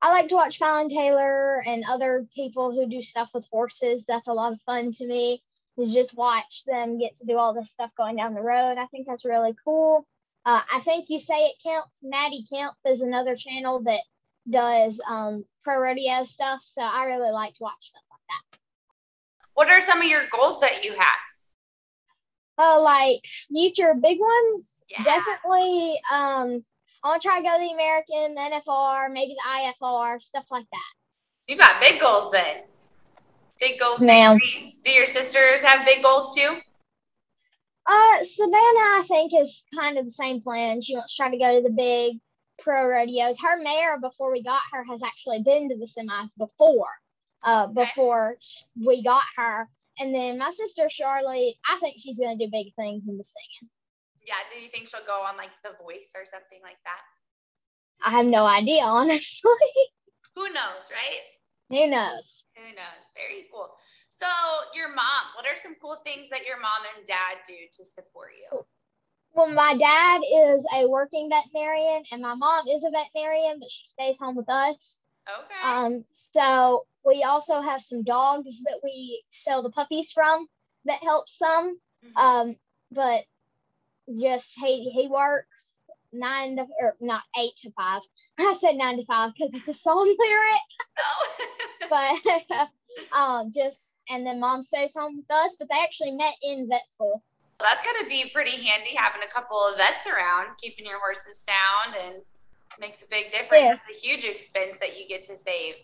I 0.00 0.10
like 0.10 0.28
to 0.28 0.34
watch 0.34 0.58
Fallon 0.58 0.88
Taylor 0.88 1.62
and 1.66 1.84
other 1.86 2.26
people 2.34 2.72
who 2.72 2.88
do 2.88 3.02
stuff 3.02 3.30
with 3.34 3.46
horses. 3.50 4.04
That's 4.08 4.28
a 4.28 4.32
lot 4.32 4.54
of 4.54 4.60
fun 4.62 4.92
to 4.92 5.06
me 5.06 5.42
to 5.78 5.86
just 5.86 6.14
watch 6.16 6.64
them 6.66 6.98
get 6.98 7.16
to 7.18 7.26
do 7.26 7.36
all 7.36 7.52
this 7.54 7.70
stuff 7.70 7.90
going 7.96 8.16
down 8.16 8.34
the 8.34 8.40
road. 8.40 8.78
I 8.78 8.86
think 8.86 9.06
that's 9.06 9.24
really 9.24 9.54
cool. 9.64 10.06
Uh, 10.46 10.60
I 10.72 10.80
think 10.80 11.08
you 11.08 11.18
say 11.18 11.46
it 11.46 11.54
Kemp. 11.62 11.86
Maddie 12.02 12.44
Kemp 12.52 12.74
is 12.86 13.00
another 13.00 13.34
channel 13.34 13.80
that 13.84 14.00
does 14.48 15.00
um, 15.08 15.44
pro 15.62 15.80
rodeo 15.80 16.24
stuff. 16.24 16.60
So 16.64 16.82
I 16.82 17.04
really 17.06 17.30
like 17.32 17.54
to 17.54 17.62
watch 17.62 17.72
stuff 17.80 18.02
like 18.10 18.20
that. 18.28 18.58
What 19.54 19.68
are 19.70 19.80
some 19.80 20.00
of 20.00 20.06
your 20.06 20.24
goals 20.30 20.60
that 20.60 20.84
you 20.84 20.92
have? 20.94 21.06
Uh, 22.56 22.80
like 22.80 23.24
future 23.48 23.94
big 23.94 24.18
ones, 24.20 24.84
Yeah. 24.88 25.02
definitely. 25.02 26.00
Um, 26.12 26.64
I 27.02 27.08
want 27.08 27.22
to 27.22 27.28
try 27.28 27.38
to 27.38 27.42
go 27.44 27.58
to 27.58 27.64
the 27.64 27.72
American, 27.74 28.34
the 28.34 28.40
NFR, 28.40 29.12
maybe 29.12 29.34
the 29.34 29.72
IFR, 29.82 30.20
stuff 30.22 30.44
like 30.50 30.66
that. 30.70 30.92
You 31.48 31.56
got 31.56 31.80
big 31.80 32.00
goals 32.00 32.30
then. 32.30 32.62
Big 33.64 33.80
goals, 33.80 33.98
big 33.98 34.06
Ma'am. 34.08 34.36
dreams. 34.38 34.78
Do 34.84 34.90
your 34.90 35.06
sisters 35.06 35.62
have 35.62 35.86
big 35.86 36.02
goals 36.02 36.36
too? 36.36 36.58
Uh, 37.86 38.22
Savannah, 38.22 39.00
I 39.00 39.04
think, 39.08 39.32
is 39.34 39.64
kind 39.74 39.96
of 39.96 40.04
the 40.04 40.10
same 40.10 40.42
plan. 40.42 40.82
She 40.82 40.94
wants 40.94 41.14
to 41.14 41.22
try 41.22 41.30
to 41.30 41.38
go 41.38 41.56
to 41.56 41.62
the 41.66 41.72
big 41.74 42.18
pro 42.58 42.86
rodeos. 42.86 43.38
Her 43.40 43.56
mare, 43.62 43.98
before 43.98 44.30
we 44.30 44.42
got 44.42 44.60
her, 44.72 44.84
has 44.84 45.02
actually 45.02 45.42
been 45.42 45.70
to 45.70 45.78
the 45.78 45.86
semis 45.86 46.28
before, 46.36 46.90
uh, 47.46 47.68
Okay. 47.70 47.84
before 47.86 48.36
we 48.84 49.02
got 49.02 49.22
her. 49.38 49.66
And 49.98 50.14
then 50.14 50.36
my 50.36 50.50
sister 50.50 50.90
Charlotte, 50.90 51.54
I 51.66 51.78
think 51.80 51.96
she's 51.98 52.18
going 52.18 52.36
to 52.38 52.44
do 52.44 52.50
big 52.52 52.74
things 52.74 53.08
in 53.08 53.16
the 53.16 53.24
singing. 53.24 53.70
Yeah. 54.26 54.34
Do 54.52 54.58
you 54.60 54.68
think 54.68 54.88
she'll 54.88 55.06
go 55.06 55.22
on 55.22 55.38
like 55.38 55.52
The 55.62 55.70
Voice 55.82 56.12
or 56.14 56.26
something 56.26 56.60
like 56.62 56.78
that? 56.84 57.00
I 58.06 58.10
have 58.10 58.26
no 58.26 58.44
idea, 58.44 58.82
honestly. 58.82 59.50
Who 60.36 60.50
knows, 60.50 60.90
right? 60.92 61.20
Who 61.74 61.88
knows? 61.88 62.44
Who 62.56 62.62
knows? 62.62 63.02
Very 63.16 63.46
cool. 63.52 63.68
So, 64.08 64.26
your 64.74 64.94
mom, 64.94 65.34
what 65.34 65.44
are 65.44 65.56
some 65.60 65.74
cool 65.82 65.96
things 66.04 66.28
that 66.30 66.46
your 66.46 66.60
mom 66.60 66.86
and 66.96 67.04
dad 67.04 67.42
do 67.48 67.54
to 67.76 67.84
support 67.84 68.30
you? 68.38 68.60
Well, 69.34 69.48
my 69.48 69.76
dad 69.76 70.20
is 70.22 70.64
a 70.72 70.86
working 70.86 71.28
veterinarian, 71.28 72.04
and 72.12 72.22
my 72.22 72.34
mom 72.34 72.68
is 72.68 72.84
a 72.84 72.90
veterinarian, 72.90 73.58
but 73.58 73.68
she 73.70 73.84
stays 73.86 74.18
home 74.20 74.36
with 74.36 74.48
us. 74.48 75.00
Okay. 75.28 75.68
Um, 75.68 76.04
so 76.10 76.86
we 77.04 77.24
also 77.24 77.60
have 77.60 77.82
some 77.82 78.04
dogs 78.04 78.60
that 78.62 78.78
we 78.84 79.24
sell 79.32 79.64
the 79.64 79.70
puppies 79.70 80.12
from 80.12 80.46
that 80.84 81.02
helps 81.02 81.36
some. 81.36 81.76
Mhm. 82.04 82.16
Um, 82.16 82.56
but 82.92 83.24
just 84.20 84.52
he 84.56 84.90
he 84.90 85.08
works 85.08 85.78
nine 86.12 86.56
to 86.56 86.66
or 86.80 86.96
not 87.00 87.22
eight 87.36 87.56
to 87.62 87.72
five. 87.72 88.02
I 88.38 88.54
said 88.54 88.76
nine 88.76 88.98
to 88.98 89.04
five 89.06 89.32
because 89.36 89.54
it's 89.54 89.68
a 89.68 89.74
song 89.74 90.06
lyric, 90.06 90.60
no. 90.98 91.26
but 91.90 92.68
um, 93.16 93.50
just 93.52 93.96
and 94.08 94.26
then 94.26 94.40
mom 94.40 94.62
stays 94.62 94.94
home 94.94 95.16
with 95.16 95.30
us. 95.30 95.56
But 95.58 95.68
they 95.70 95.78
actually 95.82 96.12
met 96.12 96.34
in 96.42 96.68
vet 96.68 96.90
school. 96.90 97.22
That's 97.60 97.82
got 97.82 97.92
to 98.02 98.08
be 98.08 98.30
pretty 98.32 98.64
handy 98.64 98.94
having 98.96 99.22
a 99.22 99.32
couple 99.32 99.56
of 99.58 99.76
vets 99.76 100.06
around, 100.06 100.48
keeping 100.60 100.84
your 100.84 100.98
horses 100.98 101.38
sound, 101.38 101.96
and 101.96 102.22
makes 102.80 103.02
a 103.02 103.06
big 103.08 103.30
difference. 103.30 103.52
Yeah. 103.52 103.74
It's 103.74 104.04
a 104.04 104.06
huge 104.06 104.24
expense 104.24 104.76
that 104.80 104.98
you 104.98 105.08
get 105.08 105.24
to 105.24 105.36
save. 105.36 105.74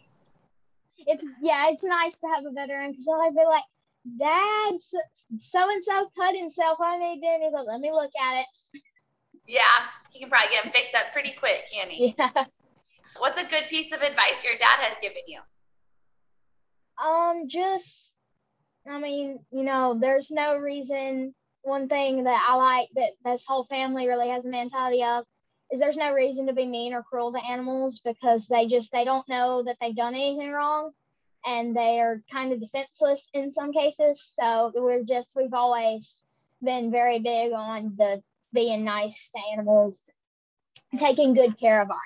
It's 0.98 1.24
yeah, 1.40 1.70
it's 1.70 1.84
nice 1.84 2.18
to 2.18 2.26
have 2.34 2.44
a 2.44 2.52
veteran 2.52 2.92
because 2.92 3.06
I'd 3.08 3.34
be 3.34 3.44
like, 3.44 3.64
Dad, 4.18 4.80
so 5.38 5.70
and 5.70 5.84
so 5.84 6.10
cut 6.16 6.36
himself. 6.36 6.78
What 6.78 6.96
are 6.96 6.98
they 6.98 7.20
doing? 7.20 7.40
He's 7.42 7.52
like, 7.52 7.66
let 7.66 7.80
me 7.80 7.92
look 7.92 8.10
at 8.20 8.40
it. 8.40 8.82
Yeah, 9.46 9.62
he 10.12 10.20
can 10.20 10.28
probably 10.28 10.50
get 10.50 10.64
them 10.64 10.72
fixed 10.72 10.94
up 10.94 11.12
pretty 11.12 11.32
quick, 11.32 11.68
can 11.72 11.90
he? 11.90 12.14
Yeah. 12.18 12.44
What's 13.18 13.38
a 13.38 13.44
good 13.44 13.64
piece 13.68 13.92
of 13.92 14.00
advice 14.00 14.44
your 14.44 14.56
dad 14.56 14.78
has 14.80 14.96
given 15.02 15.22
you? 15.26 15.40
Um, 17.02 17.48
just, 17.48 18.14
I 18.88 18.98
mean, 18.98 19.40
you 19.50 19.62
know, 19.62 19.96
there's 19.98 20.30
no 20.30 20.56
reason. 20.56 21.34
One 21.62 21.88
thing 21.88 22.24
that 22.24 22.46
I 22.48 22.56
like 22.56 22.88
that 22.94 23.10
this 23.24 23.44
whole 23.46 23.64
family 23.64 24.08
really 24.08 24.28
has 24.28 24.46
a 24.46 24.48
mentality 24.48 25.02
of 25.02 25.24
is 25.70 25.78
there's 25.78 25.96
no 25.96 26.12
reason 26.12 26.46
to 26.46 26.52
be 26.52 26.66
mean 26.66 26.94
or 26.94 27.02
cruel 27.02 27.32
to 27.32 27.44
animals 27.44 28.00
because 28.00 28.46
they 28.46 28.66
just 28.66 28.90
they 28.92 29.04
don't 29.04 29.28
know 29.28 29.62
that 29.62 29.76
they've 29.80 29.94
done 29.94 30.14
anything 30.14 30.50
wrong, 30.50 30.90
and 31.44 31.76
they 31.76 32.00
are 32.00 32.22
kind 32.32 32.52
of 32.52 32.60
defenseless 32.60 33.28
in 33.34 33.50
some 33.50 33.72
cases. 33.72 34.20
So 34.38 34.72
we're 34.74 35.04
just 35.04 35.32
we've 35.36 35.54
always 35.54 36.22
been 36.62 36.90
very 36.90 37.18
big 37.18 37.52
on 37.52 37.94
the 37.96 38.22
being 38.52 38.84
nice 38.84 39.30
to 39.30 39.40
animals, 39.52 40.10
taking 40.96 41.34
good 41.34 41.58
care 41.58 41.80
of 41.82 41.90
our 41.90 41.96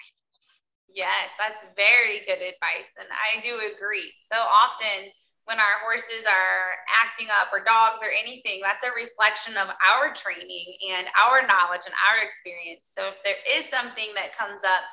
Yes, 0.94 1.30
that's 1.36 1.66
very 1.74 2.22
good 2.24 2.38
advice. 2.38 2.94
And 2.98 3.08
I 3.10 3.42
do 3.42 3.58
agree. 3.74 4.14
So 4.20 4.38
often, 4.38 5.10
when 5.44 5.58
our 5.58 5.82
horses 5.84 6.24
are 6.24 6.78
acting 6.88 7.28
up 7.28 7.52
or 7.52 7.60
dogs 7.60 8.00
or 8.00 8.08
anything, 8.08 8.60
that's 8.62 8.84
a 8.84 8.94
reflection 8.94 9.58
of 9.58 9.68
our 9.68 10.14
training 10.14 10.78
and 10.94 11.06
our 11.20 11.42
knowledge 11.46 11.84
and 11.84 11.94
our 11.98 12.24
experience. 12.24 12.88
So 12.88 13.08
if 13.08 13.18
there 13.24 13.42
is 13.44 13.68
something 13.68 14.14
that 14.14 14.38
comes 14.38 14.62
up, 14.64 14.86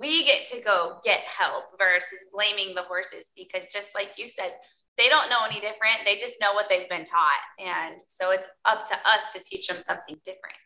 we 0.00 0.24
get 0.24 0.46
to 0.52 0.60
go 0.60 1.00
get 1.02 1.20
help 1.20 1.64
versus 1.78 2.26
blaming 2.32 2.74
the 2.74 2.82
horses 2.82 3.30
because 3.34 3.72
just 3.72 3.94
like 3.94 4.14
you 4.18 4.28
said, 4.28 4.52
they 4.98 5.08
don't 5.08 5.30
know 5.30 5.44
any 5.44 5.60
different. 5.60 6.04
They 6.04 6.16
just 6.16 6.40
know 6.40 6.52
what 6.52 6.68
they've 6.68 6.88
been 6.88 7.04
taught. 7.04 7.42
And 7.58 8.00
so 8.06 8.30
it's 8.30 8.48
up 8.64 8.86
to 8.86 8.94
us 8.94 9.32
to 9.34 9.40
teach 9.42 9.66
them 9.66 9.78
something 9.78 10.16
different. 10.24 10.56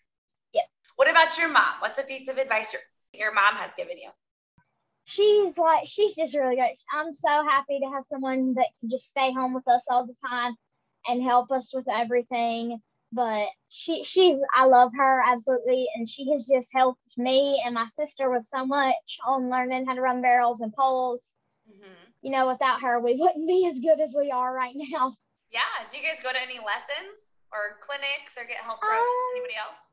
Yeah. 0.52 0.68
What 0.96 1.10
about 1.10 1.36
your 1.38 1.50
mom? 1.50 1.80
What's 1.80 1.98
a 1.98 2.04
piece 2.04 2.28
of 2.28 2.38
advice 2.38 2.72
your, 2.72 2.82
your 3.12 3.32
mom 3.32 3.54
has 3.54 3.72
given 3.74 3.98
you? 3.98 4.10
She's 5.10 5.58
like 5.58 5.86
she's 5.86 6.14
just 6.14 6.34
really 6.34 6.56
great. 6.56 6.76
I'm 6.92 7.12
so 7.12 7.28
happy 7.28 7.80
to 7.80 7.90
have 7.90 8.04
someone 8.06 8.54
that 8.54 8.68
can 8.80 8.90
just 8.90 9.08
stay 9.08 9.32
home 9.32 9.54
with 9.54 9.66
us 9.68 9.86
all 9.90 10.06
the 10.06 10.14
time 10.28 10.54
and 11.08 11.22
help 11.22 11.50
us 11.50 11.72
with 11.74 11.86
everything. 11.90 12.80
But 13.12 13.48
she 13.68 14.04
she's 14.04 14.40
I 14.54 14.66
love 14.66 14.92
her 14.96 15.22
absolutely 15.26 15.88
and 15.96 16.08
she 16.08 16.30
has 16.32 16.46
just 16.46 16.70
helped 16.72 17.18
me 17.18 17.60
and 17.64 17.74
my 17.74 17.86
sister 17.88 18.30
with 18.30 18.44
so 18.44 18.64
much 18.64 19.18
on 19.26 19.50
learning 19.50 19.86
how 19.86 19.94
to 19.94 20.00
run 20.00 20.22
barrels 20.22 20.60
and 20.60 20.72
poles. 20.72 21.36
Mm-hmm. 21.68 22.10
You 22.22 22.30
know, 22.30 22.48
without 22.48 22.82
her 22.82 23.00
we 23.00 23.16
wouldn't 23.16 23.48
be 23.48 23.66
as 23.66 23.78
good 23.80 24.00
as 24.00 24.14
we 24.16 24.30
are 24.30 24.54
right 24.54 24.74
now. 24.76 25.16
Yeah. 25.50 25.60
Do 25.90 25.96
you 25.96 26.04
guys 26.04 26.22
go 26.22 26.30
to 26.30 26.40
any 26.40 26.58
lessons 26.58 27.34
or 27.52 27.78
clinics 27.80 28.38
or 28.38 28.46
get 28.46 28.58
help 28.58 28.78
from 28.78 28.90
Um, 28.90 29.34
anybody 29.34 29.54
else? 29.58 29.89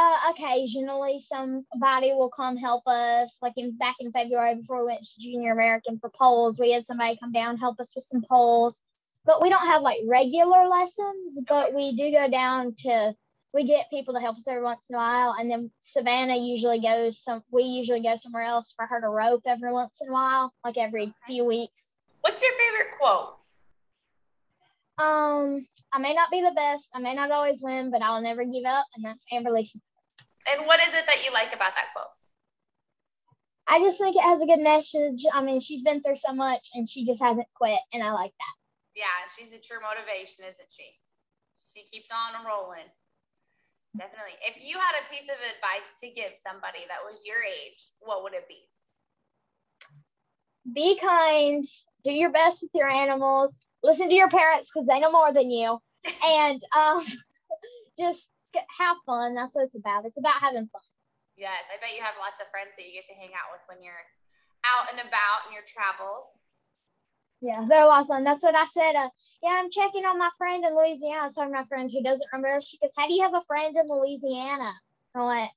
Uh, 0.00 0.16
occasionally 0.30 1.18
somebody 1.18 2.12
will 2.12 2.30
come 2.30 2.56
help 2.56 2.86
us. 2.86 3.38
Like 3.42 3.54
in 3.56 3.76
back 3.76 3.96
in 3.98 4.12
February 4.12 4.54
before 4.54 4.78
we 4.78 4.92
went 4.92 5.02
to 5.02 5.20
Junior 5.20 5.52
American 5.52 5.98
for 5.98 6.08
poles, 6.10 6.60
we 6.60 6.70
had 6.70 6.86
somebody 6.86 7.18
come 7.20 7.32
down 7.32 7.58
help 7.58 7.80
us 7.80 7.90
with 7.96 8.04
some 8.04 8.22
poles. 8.30 8.80
But 9.24 9.42
we 9.42 9.48
don't 9.48 9.66
have 9.66 9.82
like 9.82 9.98
regular 10.06 10.68
lessons, 10.68 11.40
but 11.48 11.74
we 11.74 11.96
do 11.96 12.12
go 12.12 12.30
down 12.30 12.76
to 12.84 13.12
we 13.52 13.64
get 13.64 13.90
people 13.90 14.14
to 14.14 14.20
help 14.20 14.36
us 14.36 14.46
every 14.46 14.62
once 14.62 14.86
in 14.88 14.94
a 14.94 14.98
while. 14.98 15.34
And 15.36 15.50
then 15.50 15.70
Savannah 15.80 16.36
usually 16.36 16.80
goes 16.80 17.18
some 17.18 17.42
we 17.50 17.64
usually 17.64 18.00
go 18.00 18.14
somewhere 18.14 18.44
else 18.44 18.72
for 18.76 18.86
her 18.86 19.00
to 19.00 19.08
rope 19.08 19.42
every 19.46 19.72
once 19.72 20.00
in 20.00 20.10
a 20.10 20.12
while, 20.12 20.52
like 20.64 20.78
every 20.78 21.12
few 21.26 21.44
weeks. 21.44 21.96
What's 22.20 22.40
your 22.40 22.52
favorite 22.52 22.98
quote? 23.00 23.34
Um, 24.98 25.66
I 25.92 25.98
may 25.98 26.12
not 26.12 26.30
be 26.30 26.42
the 26.42 26.52
best, 26.52 26.90
I 26.94 26.98
may 26.98 27.14
not 27.14 27.30
always 27.30 27.62
win, 27.62 27.90
but 27.90 28.02
I'll 28.02 28.20
never 28.20 28.44
give 28.44 28.64
up, 28.64 28.86
and 28.94 29.04
that's 29.04 29.24
Amberley's. 29.32 29.76
And 30.50 30.66
what 30.66 30.80
is 30.80 30.94
it 30.94 31.06
that 31.06 31.24
you 31.24 31.32
like 31.32 31.54
about 31.54 31.74
that 31.74 31.92
quote? 31.94 32.12
I 33.68 33.80
just 33.80 33.98
think 33.98 34.16
it 34.16 34.22
has 34.22 34.40
a 34.40 34.46
good 34.46 34.60
message. 34.60 35.24
I 35.32 35.42
mean, 35.42 35.60
she's 35.60 35.82
been 35.82 36.02
through 36.02 36.16
so 36.16 36.32
much 36.32 36.70
and 36.74 36.88
she 36.88 37.04
just 37.04 37.22
hasn't 37.22 37.48
quit, 37.54 37.78
and 37.92 38.02
I 38.02 38.12
like 38.12 38.32
that. 38.32 38.54
Yeah, 38.96 39.28
she's 39.36 39.52
a 39.52 39.60
true 39.60 39.78
motivation, 39.82 40.44
isn't 40.44 40.72
she? 40.72 40.88
She 41.76 41.84
keeps 41.84 42.10
on 42.10 42.46
rolling. 42.46 42.88
Definitely. 43.96 44.32
If 44.42 44.56
you 44.66 44.78
had 44.78 44.94
a 45.00 45.12
piece 45.12 45.28
of 45.28 45.36
advice 45.36 45.94
to 46.00 46.10
give 46.10 46.32
somebody 46.34 46.80
that 46.88 46.98
was 47.04 47.24
your 47.26 47.38
age, 47.42 47.90
what 48.00 48.22
would 48.22 48.34
it 48.34 48.48
be? 48.48 48.60
Be 50.72 50.98
kind, 50.98 51.64
do 52.04 52.12
your 52.12 52.30
best 52.30 52.62
with 52.62 52.70
your 52.74 52.88
animals, 52.88 53.64
listen 53.82 54.08
to 54.08 54.14
your 54.14 54.28
parents 54.28 54.70
because 54.72 54.86
they 54.86 55.00
know 55.00 55.10
more 55.10 55.32
than 55.32 55.50
you, 55.50 55.78
and 56.24 56.62
um, 56.76 57.04
just 57.98 58.28
have 58.54 58.96
fun. 59.06 59.34
That's 59.34 59.54
what 59.54 59.66
it's 59.66 59.78
about. 59.78 60.04
It's 60.04 60.18
about 60.18 60.40
having 60.40 60.68
fun. 60.68 60.82
Yes, 61.36 61.70
I 61.70 61.78
bet 61.80 61.94
you 61.94 62.02
have 62.02 62.18
lots 62.18 62.40
of 62.40 62.50
friends 62.50 62.74
that 62.76 62.86
you 62.86 62.92
get 62.92 63.06
to 63.06 63.14
hang 63.14 63.30
out 63.30 63.54
with 63.54 63.62
when 63.70 63.82
you're 63.82 64.04
out 64.66 64.90
and 64.90 64.98
about 64.98 65.46
in 65.46 65.54
your 65.54 65.62
travels. 65.66 66.34
Yeah, 67.40 67.64
they're 67.68 67.84
a 67.84 67.86
lot 67.86 68.02
of 68.02 68.08
fun. 68.08 68.24
That's 68.24 68.42
what 68.42 68.56
I 68.56 68.64
said. 68.64 68.96
Uh, 68.96 69.10
yeah, 69.42 69.60
I'm 69.62 69.70
checking 69.70 70.04
on 70.04 70.18
my 70.18 70.30
friend 70.36 70.64
in 70.64 70.74
Louisiana. 70.74 71.20
I 71.20 71.24
was 71.24 71.34
talking 71.34 71.52
to 71.52 71.60
my 71.60 71.66
friend 71.66 71.88
who 71.90 72.02
doesn't 72.02 72.26
remember. 72.32 72.60
She 72.60 72.78
goes, 72.78 72.90
How 72.96 73.06
do 73.06 73.14
you 73.14 73.22
have 73.22 73.34
a 73.34 73.46
friend 73.46 73.76
in 73.76 73.86
Louisiana? 73.88 74.72
I 75.14 75.24
went, 75.24 75.50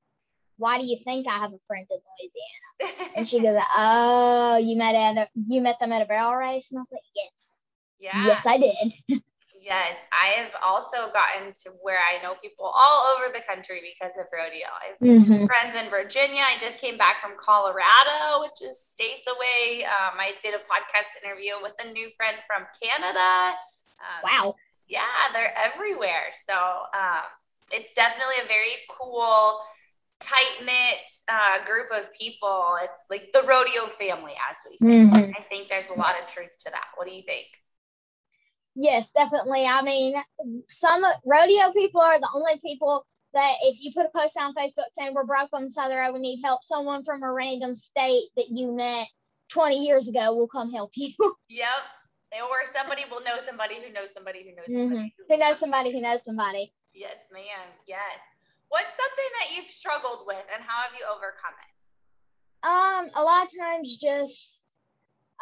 Why 0.57 0.77
do 0.77 0.85
you 0.85 0.97
think 1.03 1.27
I 1.27 1.39
have 1.39 1.53
a 1.53 1.63
friend 1.65 1.87
in 1.89 1.97
Louisiana? 1.97 3.09
And 3.17 3.27
she 3.27 3.41
goes, 3.41 3.57
Oh, 3.75 4.57
you 4.57 4.77
met 4.77 4.93
at 4.93 5.17
a, 5.17 5.27
you 5.33 5.61
met 5.61 5.79
them 5.79 5.91
at 5.91 6.03
a 6.03 6.05
barrel 6.05 6.35
race? 6.35 6.69
And 6.69 6.77
I 6.77 6.81
was 6.81 6.91
like, 6.91 7.01
Yes. 7.15 7.63
Yeah. 7.99 8.27
Yes, 8.27 8.45
I 8.45 8.57
did. 8.57 9.21
Yes, 9.61 9.95
I 10.11 10.27
have 10.41 10.51
also 10.65 11.11
gotten 11.13 11.53
to 11.53 11.69
where 11.81 11.99
I 11.99 12.21
know 12.23 12.33
people 12.41 12.65
all 12.65 13.13
over 13.13 13.31
the 13.31 13.41
country 13.45 13.79
because 13.93 14.17
of 14.17 14.25
rodeo. 14.33 14.65
I 14.65 14.85
have 14.87 14.97
Mhm. 14.99 15.45
friends 15.45 15.75
in 15.75 15.87
Virginia. 15.89 16.41
I 16.41 16.57
just 16.57 16.79
came 16.79 16.97
back 16.97 17.21
from 17.21 17.37
Colorado, 17.37 18.41
which 18.41 18.59
is 18.61 18.83
states 18.83 19.27
away. 19.27 19.85
Um, 19.85 20.19
I 20.19 20.35
did 20.41 20.55
a 20.55 20.59
podcast 20.65 21.15
interview 21.23 21.61
with 21.61 21.75
a 21.79 21.91
new 21.91 22.09
friend 22.17 22.37
from 22.47 22.67
Canada. 22.81 23.55
Um, 23.99 24.21
Wow. 24.23 24.55
Yeah, 24.87 25.29
they're 25.31 25.55
everywhere. 25.55 26.31
So 26.33 26.87
um, 26.95 27.23
it's 27.71 27.91
definitely 27.91 28.39
a 28.43 28.47
very 28.47 28.75
cool, 28.89 29.61
tight 30.19 30.63
knit 30.65 30.97
uh, 31.27 31.63
group 31.65 31.91
of 31.91 32.11
people. 32.13 32.77
It's 32.81 32.93
like 33.11 33.31
the 33.31 33.43
rodeo 33.43 33.85
family, 33.87 34.33
as 34.49 34.57
we 34.67 34.77
say. 34.77 35.05
Mhm. 35.05 35.37
I 35.37 35.41
think 35.43 35.69
there's 35.69 35.89
a 35.89 35.93
lot 35.93 36.19
of 36.19 36.25
truth 36.25 36.57
to 36.65 36.71
that. 36.71 36.87
What 36.95 37.07
do 37.07 37.13
you 37.13 37.21
think? 37.21 37.45
Yes, 38.75 39.11
definitely. 39.11 39.65
I 39.65 39.81
mean, 39.81 40.15
some 40.69 41.03
rodeo 41.25 41.71
people 41.73 42.01
are 42.01 42.19
the 42.19 42.29
only 42.33 42.59
people 42.63 43.05
that 43.33 43.55
if 43.63 43.81
you 43.81 43.91
put 43.93 44.05
a 44.05 44.09
post 44.17 44.37
on 44.37 44.53
Facebook 44.53 44.91
saying 44.91 45.13
we're 45.13 45.25
broke 45.25 45.49
on 45.53 45.63
the 45.63 45.69
side 45.69 45.85
of 45.85 45.91
the 45.91 45.97
road, 45.97 46.13
we 46.13 46.19
need 46.19 46.41
help, 46.43 46.63
someone 46.63 47.03
from 47.03 47.23
a 47.23 47.31
random 47.31 47.75
state 47.75 48.25
that 48.35 48.49
you 48.49 48.73
met 48.75 49.07
20 49.49 49.77
years 49.77 50.07
ago 50.07 50.33
will 50.33 50.47
come 50.47 50.71
help 50.71 50.91
you. 50.95 51.11
Yep. 51.49 51.67
Or 52.49 52.63
somebody 52.63 53.03
will 53.11 53.21
know 53.23 53.39
somebody 53.39 53.75
who 53.75 53.91
knows 53.91 54.13
somebody 54.13 54.39
who 54.43 54.55
knows 54.55 54.67
somebody. 54.67 55.13
Who 55.27 55.37
knows 55.37 55.59
somebody 55.59 55.91
who 55.91 55.99
knows 55.99 56.23
somebody? 56.23 56.73
Yes, 56.93 57.17
ma'am. 57.31 57.43
Yes. 57.87 58.21
What's 58.69 58.95
something 58.95 59.25
that 59.39 59.55
you've 59.55 59.65
struggled 59.65 60.23
with 60.25 60.45
and 60.53 60.63
how 60.63 60.83
have 60.83 60.91
you 60.97 61.05
overcome 61.05 61.51
it? 61.59 61.71
Um, 62.65 63.09
a 63.15 63.23
lot 63.23 63.47
of 63.47 63.59
times 63.59 63.97
just 63.97 64.59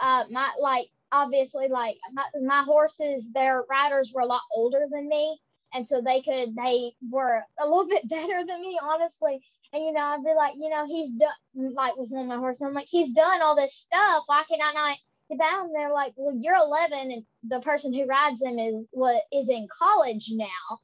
uh 0.01 0.23
my 0.31 0.49
like 0.59 0.87
obviously 1.11 1.67
like 1.67 1.97
my, 2.13 2.23
my 2.41 2.63
horses, 2.63 3.29
their 3.33 3.63
riders 3.69 4.11
were 4.13 4.21
a 4.21 4.25
lot 4.25 4.41
older 4.53 4.85
than 4.91 5.07
me. 5.07 5.39
And 5.73 5.87
so 5.87 6.01
they 6.01 6.21
could 6.21 6.55
they 6.55 6.91
were 7.11 7.43
a 7.59 7.67
little 7.67 7.87
bit 7.87 8.07
better 8.09 8.45
than 8.45 8.61
me, 8.61 8.79
honestly. 8.81 9.41
And 9.71 9.83
you 9.85 9.91
know, 9.93 10.01
I'd 10.01 10.23
be 10.23 10.33
like, 10.33 10.55
you 10.57 10.69
know, 10.69 10.85
he's 10.87 11.11
done 11.11 11.29
like 11.75 11.95
with 11.95 12.09
one 12.09 12.23
of 12.23 12.27
my 12.27 12.37
horses, 12.37 12.61
I'm 12.63 12.73
like, 12.73 12.87
he's 12.89 13.11
done 13.11 13.41
all 13.41 13.55
this 13.55 13.75
stuff. 13.75 14.23
Why 14.25 14.43
can 14.49 14.59
I 14.63 14.73
not 14.73 14.97
get 15.29 15.39
down 15.39 15.71
there? 15.73 15.93
Like, 15.93 16.13
well, 16.15 16.35
you're 16.41 16.55
11, 16.55 17.11
and 17.11 17.23
the 17.43 17.59
person 17.59 17.93
who 17.93 18.07
rides 18.07 18.41
him 18.41 18.57
is 18.57 18.87
what 18.91 19.21
is 19.31 19.47
in 19.49 19.67
college 19.77 20.29
now. 20.31 20.79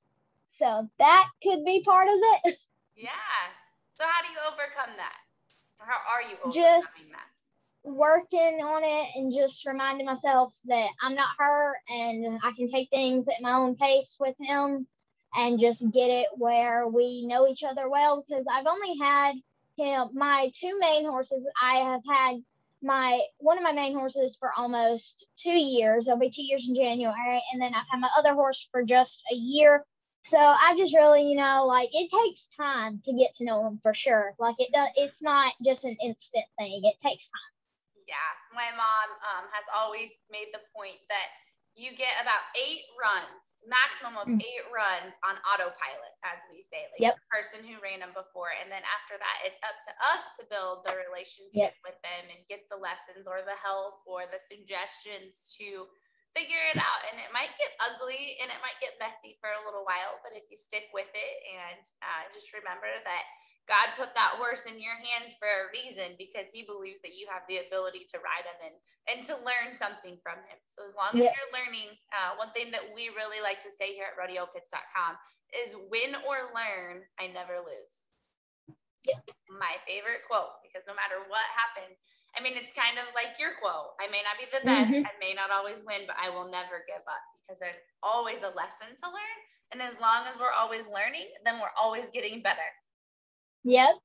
So 0.46 0.88
that 1.00 1.30
could 1.42 1.66
be 1.66 1.82
part 1.84 2.08
of 2.08 2.14
it. 2.46 2.58
Yeah. 2.98 3.10
So 3.92 4.06
how 4.06 4.22
do 4.22 4.32
you 4.32 4.38
overcome 4.48 4.96
that? 4.96 5.18
Or 5.82 5.86
how 5.86 6.00
are 6.10 6.22
you 6.22 6.38
overcoming 6.46 6.82
Just- 6.82 7.10
that? 7.12 7.28
Working 7.86 8.62
on 8.64 8.84
it 8.84 9.10
and 9.16 9.32
just 9.32 9.66
reminding 9.66 10.06
myself 10.06 10.58
that 10.66 10.90
I'm 11.02 11.16
not 11.16 11.30
her 11.38 11.76
and 11.88 12.40
I 12.44 12.52
can 12.52 12.70
take 12.70 12.90
things 12.90 13.28
at 13.28 13.42
my 13.42 13.54
own 13.54 13.76
pace 13.76 14.18
with 14.20 14.36
him 14.42 14.88
and 15.36 15.60
just 15.60 15.92
get 15.92 16.08
it 16.08 16.28
where 16.36 16.88
we 16.88 17.26
know 17.28 17.48
each 17.48 17.64
other 17.64 17.90
well. 17.90 18.26
Because 18.28 18.46
I've 18.52 18.66
only 18.66 18.98
had 18.98 19.36
him 19.78 20.10
my 20.14 20.52
two 20.54 20.78
main 20.80 21.06
horses. 21.06 21.48
I 21.62 21.76
have 21.78 22.02
had 22.10 22.38
my 22.82 23.22
one 23.38 23.58
of 23.58 23.64
my 23.64 23.72
main 23.72 23.94
horses 23.94 24.36
for 24.36 24.52
almost 24.58 25.28
two 25.38 25.50
years. 25.50 26.08
It'll 26.08 26.20
be 26.20 26.30
two 26.30 26.44
years 26.44 26.68
in 26.68 26.76
January. 26.76 27.42
And 27.54 27.62
then 27.62 27.74
I've 27.76 27.86
had 27.92 28.00
my 28.00 28.10
other 28.18 28.34
horse 28.34 28.68
for 28.72 28.84
just 28.84 29.24
a 29.32 29.36
year. 29.36 29.86
So 30.24 30.40
I 30.40 30.76
just 30.76 30.96
really 30.96 31.30
you 31.30 31.36
know 31.36 31.66
like 31.68 31.90
it 31.94 32.10
takes 32.10 32.48
time 32.48 33.00
to 33.04 33.14
get 33.14 33.36
to 33.36 33.46
know 33.46 33.68
him 33.68 33.80
for 33.84 33.94
sure. 33.94 34.34
Like 34.40 34.56
it 34.58 34.74
does 34.74 34.90
it's 34.96 35.22
not 35.22 35.54
just 35.64 35.84
an 35.86 35.98
instant 36.04 36.46
thing. 36.58 36.82
It 36.84 36.98
takes 37.00 37.30
time 37.30 37.55
Yeah. 38.08 38.30
My 38.54 38.70
mom 38.78 39.08
um, 39.26 39.46
has 39.52 39.66
always 39.74 40.14
made 40.30 40.54
the 40.54 40.62
point 40.74 41.02
that 41.10 41.30
you 41.76 41.92
get 41.92 42.16
about 42.24 42.40
eight 42.56 42.88
runs, 42.96 43.60
maximum 43.68 44.16
of 44.16 44.32
Mm. 44.32 44.40
eight 44.40 44.64
runs 44.72 45.12
on 45.28 45.36
autopilot, 45.44 46.16
as 46.24 46.40
we 46.48 46.64
say, 46.64 46.88
like 46.96 47.02
Yep. 47.04 47.16
the 47.20 47.28
person 47.28 47.60
who 47.68 47.76
ran 47.84 48.00
them 48.00 48.14
before. 48.16 48.56
And 48.56 48.72
then 48.72 48.80
after 48.88 49.18
that, 49.20 49.38
it's 49.44 49.60
up 49.60 49.76
to 49.84 49.94
us 50.16 50.24
to 50.40 50.46
build 50.48 50.86
the 50.88 50.96
relationship 50.96 51.76
Yep. 51.76 51.84
with 51.84 52.00
them 52.02 52.30
and 52.32 52.48
get 52.48 52.64
the 52.72 52.78
lessons 52.80 53.28
or 53.28 53.42
the 53.42 53.58
help 53.60 54.08
or 54.08 54.24
the 54.26 54.40
suggestions 54.40 55.52
to 55.60 55.90
figure 56.34 56.64
it 56.72 56.78
out. 56.80 57.02
And 57.12 57.20
it 57.20 57.32
might 57.34 57.52
get 57.58 57.76
ugly 57.80 58.38
and 58.40 58.48
it 58.52 58.62
might 58.62 58.80
get 58.80 58.96
messy 59.00 59.36
for 59.42 59.52
a 59.52 59.66
little 59.66 59.84
while, 59.84 60.20
but 60.24 60.32
if 60.32 60.44
you 60.50 60.56
stick 60.56 60.88
with 60.94 61.12
it 61.14 61.36
and 61.60 61.84
uh, 62.02 62.24
just 62.34 62.54
remember 62.54 62.88
that 63.04 63.26
God 63.66 63.98
put 63.98 64.14
that 64.14 64.38
horse 64.38 64.66
in 64.70 64.78
your 64.78 64.94
hands 64.94 65.34
for 65.42 65.50
a 65.50 65.70
reason 65.74 66.14
because 66.22 66.54
he 66.54 66.62
believes 66.64 67.02
that 67.02 67.18
you 67.18 67.26
have 67.34 67.42
the 67.50 67.66
ability 67.66 68.06
to 68.14 68.22
ride 68.22 68.46
him 68.46 68.60
and, 68.62 68.76
and 69.10 69.20
to 69.26 69.34
learn 69.42 69.74
something 69.74 70.22
from 70.22 70.38
him. 70.46 70.58
So 70.70 70.86
as 70.86 70.94
long 70.94 71.18
as 71.18 71.26
Yeah. 71.26 71.34
you're 71.34 71.54
learning, 71.54 71.98
uh, 72.14 72.38
one 72.38 72.54
thing 72.54 72.70
that 72.78 72.86
we 72.94 73.10
really 73.18 73.42
like 73.42 73.58
to 73.66 73.72
say 73.74 73.98
here 73.98 74.06
at 74.06 74.18
rodeokids.com 74.22 75.18
is 75.58 75.74
win 75.90 76.14
or 76.30 76.54
learn, 76.54 77.10
I 77.18 77.28
never 77.34 77.58
lose. 77.58 78.10
Yeah. 79.06 79.22
My 79.50 79.78
favorite 79.90 80.26
quote 80.30 80.62
because 80.66 80.86
no 80.86 80.94
matter 80.94 81.22
what 81.30 81.46
happens, 81.54 81.98
I 82.38 82.42
mean, 82.42 82.54
it's 82.58 82.74
kind 82.74 82.98
of 83.02 83.06
like 83.16 83.40
your 83.40 83.56
quote. 83.62 83.96
I 84.02 84.10
may 84.12 84.22
not 84.22 84.38
be 84.38 84.46
the 84.52 84.66
best, 84.66 84.92
Mhm. 84.92 85.06
I 85.08 85.14
may 85.20 85.34
not 85.34 85.50
always 85.50 85.84
win, 85.86 86.06
but 86.06 86.18
I 86.20 86.30
will 86.30 86.50
never 86.50 86.84
give 86.86 87.02
up 87.08 87.24
because 87.42 87.58
there's 87.60 87.80
always 88.04 88.44
a 88.44 88.50
lesson 88.50 88.94
to 88.98 89.08
learn. 89.10 89.38
And 89.72 89.82
as 89.82 90.00
long 90.00 90.26
as 90.28 90.38
we're 90.38 90.52
always 90.52 90.86
learning, 90.88 91.34
then 91.46 91.60
we're 91.60 91.74
always 91.80 92.10
getting 92.10 92.42
better. 92.42 92.66
Yep. 93.66 93.96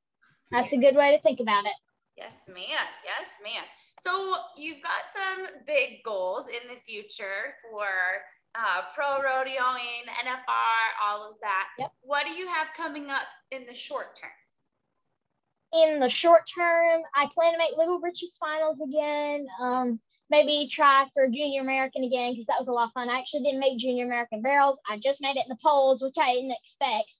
That's 0.50 0.72
a 0.72 0.78
good 0.78 0.96
way 0.96 1.14
to 1.14 1.22
think 1.22 1.38
about 1.38 1.64
it. 1.66 1.72
Yes, 2.16 2.38
ma'am. 2.48 2.56
Yes, 3.04 3.28
ma'am. 3.44 3.64
So 4.02 4.34
you've 4.56 4.82
got 4.82 5.12
some 5.12 5.46
big 5.66 6.02
goals 6.04 6.48
in 6.48 6.68
the 6.68 6.74
future 6.74 7.54
for 7.62 7.86
uh, 8.54 8.82
pro 8.94 9.20
rodeoing, 9.20 10.08
NFR, 10.24 11.04
all 11.04 11.22
of 11.22 11.34
that. 11.42 11.68
Yep. 11.78 11.92
What 12.00 12.26
do 12.26 12.32
you 12.32 12.48
have 12.48 12.68
coming 12.74 13.10
up 13.10 13.22
in 13.50 13.66
the 13.66 13.74
short 13.74 14.16
term? 14.16 14.30
In 15.72 16.00
the 16.00 16.08
short 16.08 16.48
term, 16.52 17.02
I 17.14 17.28
plan 17.32 17.52
to 17.52 17.58
make 17.58 17.76
Little 17.76 18.00
Britches 18.00 18.36
finals 18.40 18.80
again. 18.80 19.46
Um, 19.60 20.00
maybe 20.30 20.68
try 20.70 21.06
for 21.14 21.28
Junior 21.28 21.60
American 21.60 22.02
again 22.02 22.32
because 22.32 22.46
that 22.46 22.58
was 22.58 22.68
a 22.68 22.72
lot 22.72 22.88
of 22.88 22.92
fun. 22.92 23.08
I 23.08 23.18
actually 23.18 23.42
didn't 23.42 23.60
make 23.60 23.78
Junior 23.78 24.06
American 24.06 24.42
barrels. 24.42 24.80
I 24.90 24.98
just 24.98 25.20
made 25.20 25.36
it 25.36 25.44
in 25.44 25.50
the 25.50 25.58
poles, 25.62 26.02
which 26.02 26.16
I 26.18 26.32
didn't 26.32 26.56
expect. 26.60 27.14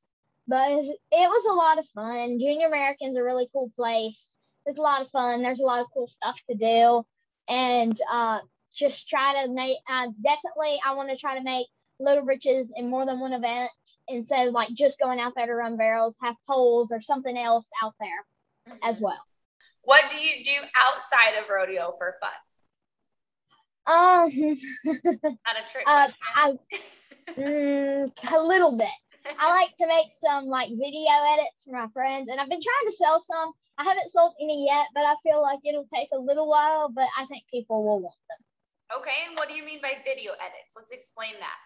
But 0.51 0.73
it 0.73 0.75
was, 0.75 0.89
it 0.89 1.29
was 1.29 1.45
a 1.49 1.55
lot 1.55 1.79
of 1.79 1.87
fun. 1.95 2.41
Junior 2.41 2.67
American's 2.67 3.17
a 3.17 3.23
really 3.23 3.49
cool 3.53 3.71
place. 3.77 4.35
It's 4.67 4.77
a 4.77 4.83
lot 4.83 5.01
of 5.01 5.09
fun. 5.11 5.43
There's 5.43 5.61
a 5.61 5.65
lot 5.65 5.79
of 5.79 5.87
cool 5.95 6.09
stuff 6.09 6.41
to 6.51 6.57
do. 6.57 7.07
And 7.49 7.97
uh, 8.11 8.41
just 8.75 9.09
try 9.09 9.45
to 9.45 9.53
make, 9.53 9.79
uh, 9.89 10.09
definitely, 10.21 10.81
I 10.85 10.97
want 10.97 11.09
to 11.09 11.17
try 11.17 11.39
to 11.39 11.45
make 11.45 11.69
Little 12.01 12.25
Britches 12.25 12.73
in 12.75 12.91
more 12.91 13.07
than 13.07 13.21
one 13.21 13.33
event 13.33 13.71
instead 14.09 14.49
of 14.49 14.53
like 14.53 14.71
just 14.71 14.99
going 14.99 15.21
out 15.21 15.35
there 15.37 15.47
to 15.47 15.55
run 15.55 15.77
barrels, 15.77 16.17
have 16.21 16.35
poles 16.49 16.91
or 16.91 17.01
something 17.01 17.39
else 17.39 17.69
out 17.85 17.95
there 18.01 18.77
as 18.83 19.01
well. 19.01 19.25
What 19.83 20.11
do 20.11 20.17
you 20.17 20.43
do 20.43 20.51
outside 20.85 21.39
of 21.41 21.49
rodeo 21.49 21.93
for 21.97 22.17
fun? 22.21 22.31
Um, 23.87 24.59
Not 24.85 25.05
a 25.15 25.71
trick 25.71 25.85
uh. 25.87 26.09
I, 26.35 26.59
mm, 27.39 28.11
a 28.33 28.43
little 28.43 28.77
bit. 28.77 28.89
I 29.39 29.51
like 29.51 29.77
to 29.77 29.87
make 29.87 30.09
some 30.11 30.47
like 30.47 30.71
video 30.71 31.11
edits 31.35 31.65
for 31.65 31.73
my 31.73 31.89
friends, 31.93 32.29
and 32.29 32.41
I've 32.41 32.49
been 32.49 32.61
trying 32.61 32.87
to 32.91 32.93
sell 32.97 33.21
some. 33.21 33.53
I 33.79 33.85
haven't 33.85 34.11
sold 34.11 34.35
any 34.41 34.67
yet, 34.67 34.87
but 34.95 35.05
I 35.05 35.15
feel 35.23 35.41
like 35.43 35.61
it'll 35.65 35.87
take 35.93 36.09
a 36.13 36.19
little 36.19 36.49
while. 36.49 36.89
But 36.89 37.09
I 37.19 37.27
think 37.27 37.45
people 37.51 37.85
will 37.85 38.01
want 38.01 38.17
them. 38.29 38.99
okay, 38.99 39.27
and 39.29 39.37
what 39.37 39.49
do 39.49 39.55
you 39.55 39.65
mean 39.65 39.81
by 39.81 39.93
video 40.05 40.33
edits? 40.33 40.75
Let's 40.77 40.93
explain 40.93 41.33
that. 41.41 41.57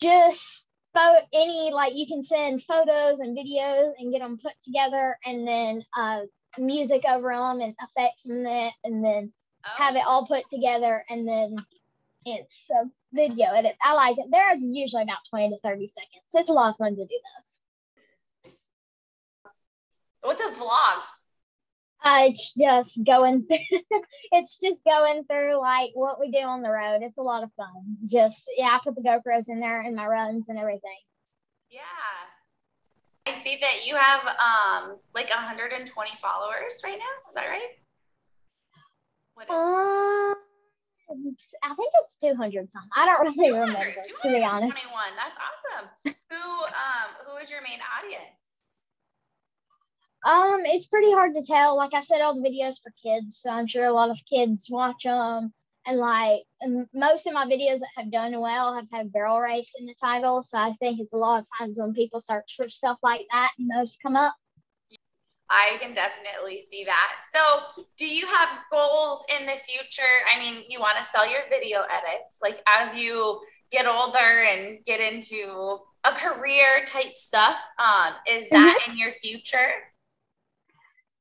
Just 0.00 0.66
pho- 0.94 1.26
any 1.32 1.70
like 1.72 1.94
you 1.94 2.06
can 2.06 2.22
send 2.22 2.62
photos 2.64 3.20
and 3.20 3.36
videos 3.36 3.92
and 3.98 4.12
get 4.12 4.20
them 4.20 4.38
put 4.42 4.54
together, 4.64 5.16
and 5.24 5.46
then 5.46 5.84
uh, 5.96 6.20
music 6.58 7.04
over 7.08 7.32
them 7.32 7.60
and 7.60 7.74
effects 7.82 8.26
and 8.26 8.44
that, 8.46 8.72
and 8.84 9.04
then 9.04 9.32
Oh, 9.66 9.82
have 9.82 9.96
it 9.96 10.02
all 10.06 10.26
put 10.26 10.44
together 10.50 11.06
and 11.08 11.26
then 11.26 11.56
it's 12.26 12.68
a 12.70 12.84
video 13.14 13.52
edit. 13.52 13.76
I 13.82 13.94
like 13.94 14.18
it. 14.18 14.26
They're 14.30 14.56
usually 14.56 15.02
about 15.02 15.18
20 15.30 15.50
to 15.50 15.58
30 15.58 15.86
seconds. 15.88 16.24
It's 16.32 16.48
a 16.48 16.52
lot 16.52 16.70
of 16.70 16.76
fun 16.76 16.96
to 16.96 17.04
do 17.04 17.18
those. 17.36 18.52
What's 20.22 20.40
a 20.42 20.50
vlog? 20.50 21.02
Uh, 22.02 22.26
it's 22.28 22.52
just 22.52 23.02
going 23.04 23.46
through, 23.48 24.00
it's 24.32 24.58
just 24.58 24.84
going 24.84 25.24
through 25.24 25.58
like 25.58 25.90
what 25.94 26.20
we 26.20 26.30
do 26.30 26.40
on 26.40 26.62
the 26.62 26.70
road. 26.70 27.00
It's 27.02 27.18
a 27.18 27.22
lot 27.22 27.42
of 27.42 27.50
fun. 27.56 27.96
Just, 28.06 28.50
yeah, 28.56 28.68
I 28.68 28.80
put 28.84 28.94
the 28.94 29.02
GoPros 29.02 29.48
in 29.48 29.60
there 29.60 29.80
and 29.80 29.96
my 29.96 30.06
runs 30.06 30.48
and 30.48 30.58
everything. 30.58 30.98
Yeah. 31.70 31.80
I 33.26 33.32
see 33.32 33.58
that 33.60 33.86
you 33.86 33.96
have 33.96 34.20
um 34.26 34.98
like 35.14 35.30
120 35.30 36.10
followers 36.16 36.80
right 36.84 36.98
now. 36.98 37.28
Is 37.28 37.34
that 37.34 37.48
right? 37.48 37.70
What 39.34 39.48
is 39.48 39.54
Um, 39.54 40.43
I 41.10 41.74
think 41.74 41.90
it's 42.00 42.16
200 42.16 42.70
something. 42.70 42.90
I 42.96 43.06
don't 43.06 43.36
really 43.36 43.50
200, 43.50 43.60
remember, 43.60 43.94
to 44.22 44.28
be 44.30 44.44
honest. 44.44 44.76
221. 44.78 45.04
That's 45.16 45.38
awesome. 45.38 46.14
Who 46.30 46.36
um 46.36 47.08
who 47.26 47.36
is 47.38 47.50
your 47.50 47.62
main 47.62 47.80
audience? 47.98 48.34
Um, 50.24 50.62
it's 50.64 50.86
pretty 50.86 51.12
hard 51.12 51.34
to 51.34 51.42
tell. 51.42 51.76
Like 51.76 51.92
I 51.92 52.00
said, 52.00 52.22
all 52.22 52.34
the 52.34 52.48
videos 52.48 52.80
for 52.82 52.92
kids, 53.02 53.38
so 53.38 53.50
I'm 53.50 53.66
sure 53.66 53.84
a 53.84 53.92
lot 53.92 54.10
of 54.10 54.18
kids 54.28 54.68
watch 54.70 55.02
them. 55.04 55.52
And 55.86 55.98
like 55.98 56.44
and 56.62 56.86
most 56.94 57.26
of 57.26 57.34
my 57.34 57.44
videos 57.44 57.80
that 57.80 57.90
have 57.96 58.10
done 58.10 58.40
well 58.40 58.74
have 58.74 58.88
had 58.90 59.12
barrel 59.12 59.38
race 59.38 59.74
in 59.78 59.84
the 59.84 59.94
title. 60.00 60.42
So 60.42 60.56
I 60.56 60.72
think 60.72 60.98
it's 60.98 61.12
a 61.12 61.18
lot 61.18 61.40
of 61.40 61.48
times 61.58 61.76
when 61.76 61.92
people 61.92 62.20
search 62.20 62.54
for 62.56 62.70
stuff 62.70 62.98
like 63.02 63.26
that 63.30 63.50
and 63.58 63.68
those 63.70 63.98
come 64.02 64.16
up. 64.16 64.34
I 65.50 65.76
can 65.80 65.94
definitely 65.94 66.58
see 66.58 66.84
that. 66.84 67.12
So, 67.32 67.84
do 67.98 68.06
you 68.06 68.26
have 68.26 68.48
goals 68.72 69.22
in 69.38 69.46
the 69.46 69.52
future? 69.52 70.02
I 70.34 70.38
mean, 70.38 70.64
you 70.68 70.80
want 70.80 70.96
to 70.96 71.02
sell 71.02 71.30
your 71.30 71.42
video 71.50 71.80
edits 71.80 72.38
like 72.42 72.62
as 72.66 72.96
you 72.96 73.40
get 73.70 73.86
older 73.86 74.18
and 74.18 74.78
get 74.84 75.00
into 75.00 75.78
a 76.04 76.12
career 76.12 76.84
type 76.86 77.16
stuff. 77.16 77.56
Um, 77.78 78.14
is 78.28 78.48
that 78.50 78.78
mm-hmm. 78.80 78.92
in 78.92 78.98
your 78.98 79.12
future? 79.22 79.72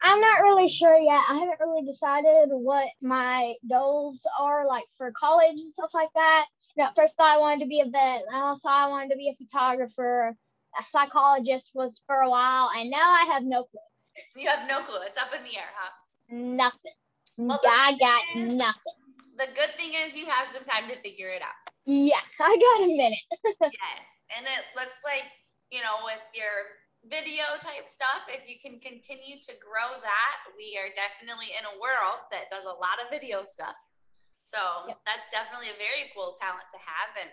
I'm 0.01 0.19
not 0.19 0.41
really 0.41 0.67
sure 0.67 0.97
yet. 0.97 1.23
I 1.29 1.35
haven't 1.35 1.59
really 1.61 1.85
decided 1.85 2.49
what 2.49 2.89
my 3.01 3.53
goals 3.69 4.21
are 4.37 4.67
like 4.67 4.83
for 4.97 5.11
college 5.11 5.53
and 5.53 5.71
stuff 5.71 5.91
like 5.93 6.09
that. 6.15 6.45
You 6.75 6.83
know, 6.83 6.89
at 6.89 6.95
first 6.95 7.15
I 7.19 7.37
wanted 7.37 7.61
to 7.61 7.67
be 7.67 7.79
a 7.79 7.85
vet. 7.85 8.23
I 8.31 8.41
also 8.41 8.67
I 8.67 8.87
wanted 8.89 9.11
to 9.11 9.17
be 9.17 9.29
a 9.29 9.45
photographer. 9.45 10.35
A 10.79 10.85
psychologist 10.85 11.71
was 11.73 12.01
for 12.07 12.15
a 12.15 12.29
while, 12.29 12.69
and 12.75 12.89
now 12.89 13.09
I 13.09 13.25
have 13.31 13.43
no 13.43 13.63
clue. 13.63 13.79
You 14.35 14.49
have 14.49 14.67
no 14.67 14.81
clue. 14.81 15.01
It's 15.05 15.17
up 15.17 15.33
in 15.33 15.43
the 15.43 15.57
air, 15.57 15.69
huh? 15.73 15.93
Nothing. 16.29 16.97
Well, 17.37 17.61
I 17.65 17.97
got 17.97 18.21
is, 18.33 18.53
nothing. 18.53 18.97
The 19.37 19.49
good 19.53 19.73
thing 19.77 19.93
is 19.93 20.17
you 20.17 20.25
have 20.25 20.45
some 20.45 20.63
time 20.65 20.89
to 20.89 20.97
figure 21.01 21.29
it 21.29 21.41
out. 21.41 21.57
Yeah, 21.85 22.21
I 22.39 22.53
got 22.57 22.85
a 22.85 22.89
minute. 22.89 23.25
yes. 23.61 24.05
And 24.37 24.45
it 24.45 24.63
looks 24.77 24.97
like, 25.05 25.25
you 25.69 25.81
know, 25.81 26.05
with 26.05 26.21
your 26.33 26.81
video 27.09 27.59
type 27.59 27.89
stuff, 27.89 28.25
if 28.29 28.47
you 28.47 28.61
can 28.61 28.79
continue 28.79 29.41
to 29.41 29.53
grow 29.59 29.99
that, 29.99 30.35
we 30.55 30.77
are 30.77 30.93
definitely 30.93 31.51
in 31.57 31.65
a 31.65 31.75
world 31.81 32.23
that 32.31 32.47
does 32.53 32.65
a 32.65 32.73
lot 32.77 33.01
of 33.01 33.11
video 33.11 33.43
stuff. 33.43 33.75
So 34.43 34.59
yep. 34.87 34.99
that's 35.03 35.27
definitely 35.31 35.71
a 35.71 35.79
very 35.79 36.11
cool 36.15 36.35
talent 36.37 36.69
to 36.71 36.79
have. 36.79 37.11
And 37.19 37.31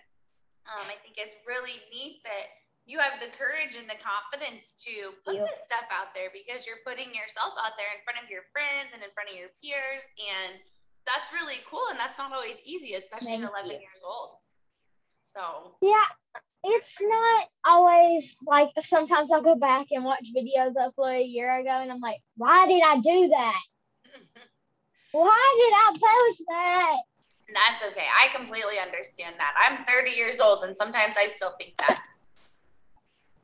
um, 0.66 0.86
I 0.90 0.96
think 1.02 1.18
it's 1.18 1.36
really 1.46 1.78
neat 1.90 2.22
that 2.26 2.60
you 2.86 2.98
have 2.98 3.20
the 3.20 3.30
courage 3.36 3.78
and 3.78 3.86
the 3.86 3.98
confidence 4.00 4.74
to 4.82 5.14
put 5.22 5.36
yep. 5.36 5.46
this 5.46 5.62
stuff 5.62 5.86
out 5.92 6.10
there 6.16 6.32
because 6.32 6.66
you're 6.66 6.82
putting 6.82 7.14
yourself 7.14 7.54
out 7.60 7.78
there 7.78 7.92
in 7.94 8.00
front 8.02 8.18
of 8.18 8.26
your 8.32 8.48
friends 8.50 8.96
and 8.96 9.04
in 9.04 9.12
front 9.14 9.30
of 9.30 9.36
your 9.36 9.52
peers. 9.62 10.04
And 10.18 10.58
that's 11.06 11.30
really 11.30 11.62
cool. 11.68 11.86
And 11.92 11.98
that's 12.00 12.18
not 12.18 12.32
always 12.32 12.58
easy, 12.66 12.98
especially 12.98 13.38
Thank 13.38 13.46
at 13.46 13.54
11 13.54 13.78
you. 13.78 13.84
years 13.84 14.02
old. 14.02 14.40
So, 15.22 15.76
yeah, 15.80 16.08
it's 16.64 16.98
not 17.00 17.48
always 17.64 18.36
like 18.46 18.68
sometimes 18.80 19.30
I'll 19.30 19.42
go 19.42 19.54
back 19.54 19.86
and 19.90 20.04
watch 20.04 20.24
videos 20.36 20.74
I 20.78 20.88
uploaded 20.88 21.22
a 21.22 21.24
year 21.24 21.60
ago 21.60 21.70
and 21.70 21.90
I'm 21.90 22.00
like, 22.00 22.20
why 22.36 22.66
did 22.66 22.82
I 22.82 22.98
do 22.98 23.28
that? 23.28 23.62
why 25.12 25.54
did 25.60 25.72
I 25.74 25.88
post 25.92 26.42
that? 26.48 26.96
That's 27.52 27.84
okay. 27.84 28.06
I 28.20 28.28
completely 28.34 28.78
understand 28.78 29.34
that. 29.38 29.54
I'm 29.58 29.84
30 29.84 30.10
years 30.12 30.40
old 30.40 30.64
and 30.64 30.76
sometimes 30.76 31.14
I 31.18 31.26
still 31.26 31.54
think 31.58 31.74
that. 31.78 32.00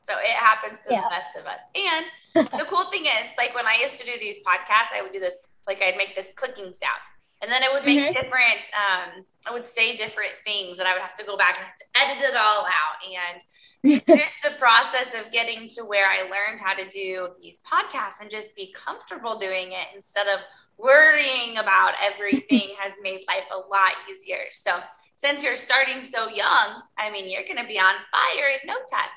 So 0.07 0.17
it 0.19 0.37
happens 0.37 0.81
to 0.83 0.93
yeah. 0.93 1.01
the 1.01 1.09
best 1.09 1.35
of 1.35 1.45
us. 1.45 1.59
And 1.75 2.49
the 2.59 2.65
cool 2.65 2.85
thing 2.85 3.05
is, 3.05 3.29
like 3.37 3.53
when 3.55 3.67
I 3.67 3.77
used 3.81 3.99
to 3.99 4.05
do 4.05 4.13
these 4.19 4.39
podcasts, 4.45 4.95
I 4.95 5.01
would 5.01 5.11
do 5.11 5.19
this, 5.19 5.35
like 5.67 5.81
I'd 5.81 5.97
make 5.97 6.15
this 6.15 6.31
clicking 6.35 6.73
sound 6.73 7.01
and 7.41 7.51
then 7.51 7.63
it 7.63 7.69
would 7.71 7.85
make 7.85 7.99
mm-hmm. 7.99 8.13
different 8.13 8.69
um, 8.73 9.25
i 9.45 9.51
would 9.51 9.65
say 9.65 9.95
different 9.95 10.33
things 10.45 10.79
and 10.79 10.87
i 10.87 10.93
would 10.93 11.01
have 11.01 11.13
to 11.13 11.23
go 11.23 11.37
back 11.37 11.57
and 11.57 11.67
edit 12.09 12.23
it 12.23 12.35
all 12.35 12.65
out 12.65 12.97
and 13.05 13.41
just 14.07 14.35
the 14.43 14.51
process 14.57 15.13
of 15.19 15.31
getting 15.31 15.67
to 15.67 15.83
where 15.83 16.07
i 16.07 16.21
learned 16.23 16.59
how 16.59 16.73
to 16.73 16.87
do 16.89 17.29
these 17.41 17.61
podcasts 17.61 18.21
and 18.21 18.29
just 18.29 18.55
be 18.55 18.73
comfortable 18.73 19.37
doing 19.37 19.71
it 19.71 19.87
instead 19.95 20.27
of 20.27 20.39
worrying 20.77 21.57
about 21.57 21.93
everything 22.03 22.75
has 22.79 22.93
made 23.01 23.21
life 23.27 23.45
a 23.53 23.57
lot 23.69 23.91
easier 24.09 24.45
so 24.49 24.79
since 25.15 25.43
you're 25.43 25.55
starting 25.55 26.03
so 26.03 26.29
young 26.29 26.81
i 26.97 27.09
mean 27.11 27.29
you're 27.29 27.43
going 27.43 27.57
to 27.57 27.67
be 27.67 27.79
on 27.79 27.93
fire 28.11 28.49
in 28.49 28.67
no 28.67 28.75
time 28.91 29.09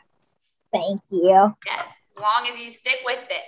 thank 0.73 1.01
you. 1.11 1.55
Yes 1.67 1.87
as 2.17 2.23
long 2.23 2.47
as 2.51 2.59
you 2.59 2.71
stick 2.71 2.99
with 3.05 3.25
it. 3.31 3.45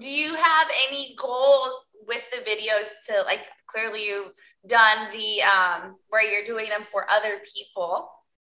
Do 0.00 0.10
you 0.10 0.34
have 0.34 0.68
any 0.88 1.14
goals 1.16 1.72
with 2.06 2.22
the 2.30 2.38
videos 2.38 2.88
to 3.06 3.22
like 3.24 3.42
clearly 3.66 4.04
you've 4.04 4.32
done 4.66 5.10
the 5.12 5.42
um 5.42 5.96
where 6.08 6.22
you're 6.22 6.44
doing 6.44 6.68
them 6.68 6.82
for 6.90 7.10
other 7.10 7.40
people? 7.54 8.10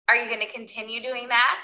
Are 0.09 0.17
you 0.17 0.29
going 0.29 0.40
to 0.40 0.53
continue 0.53 1.03
doing 1.03 1.29
that? 1.29 1.59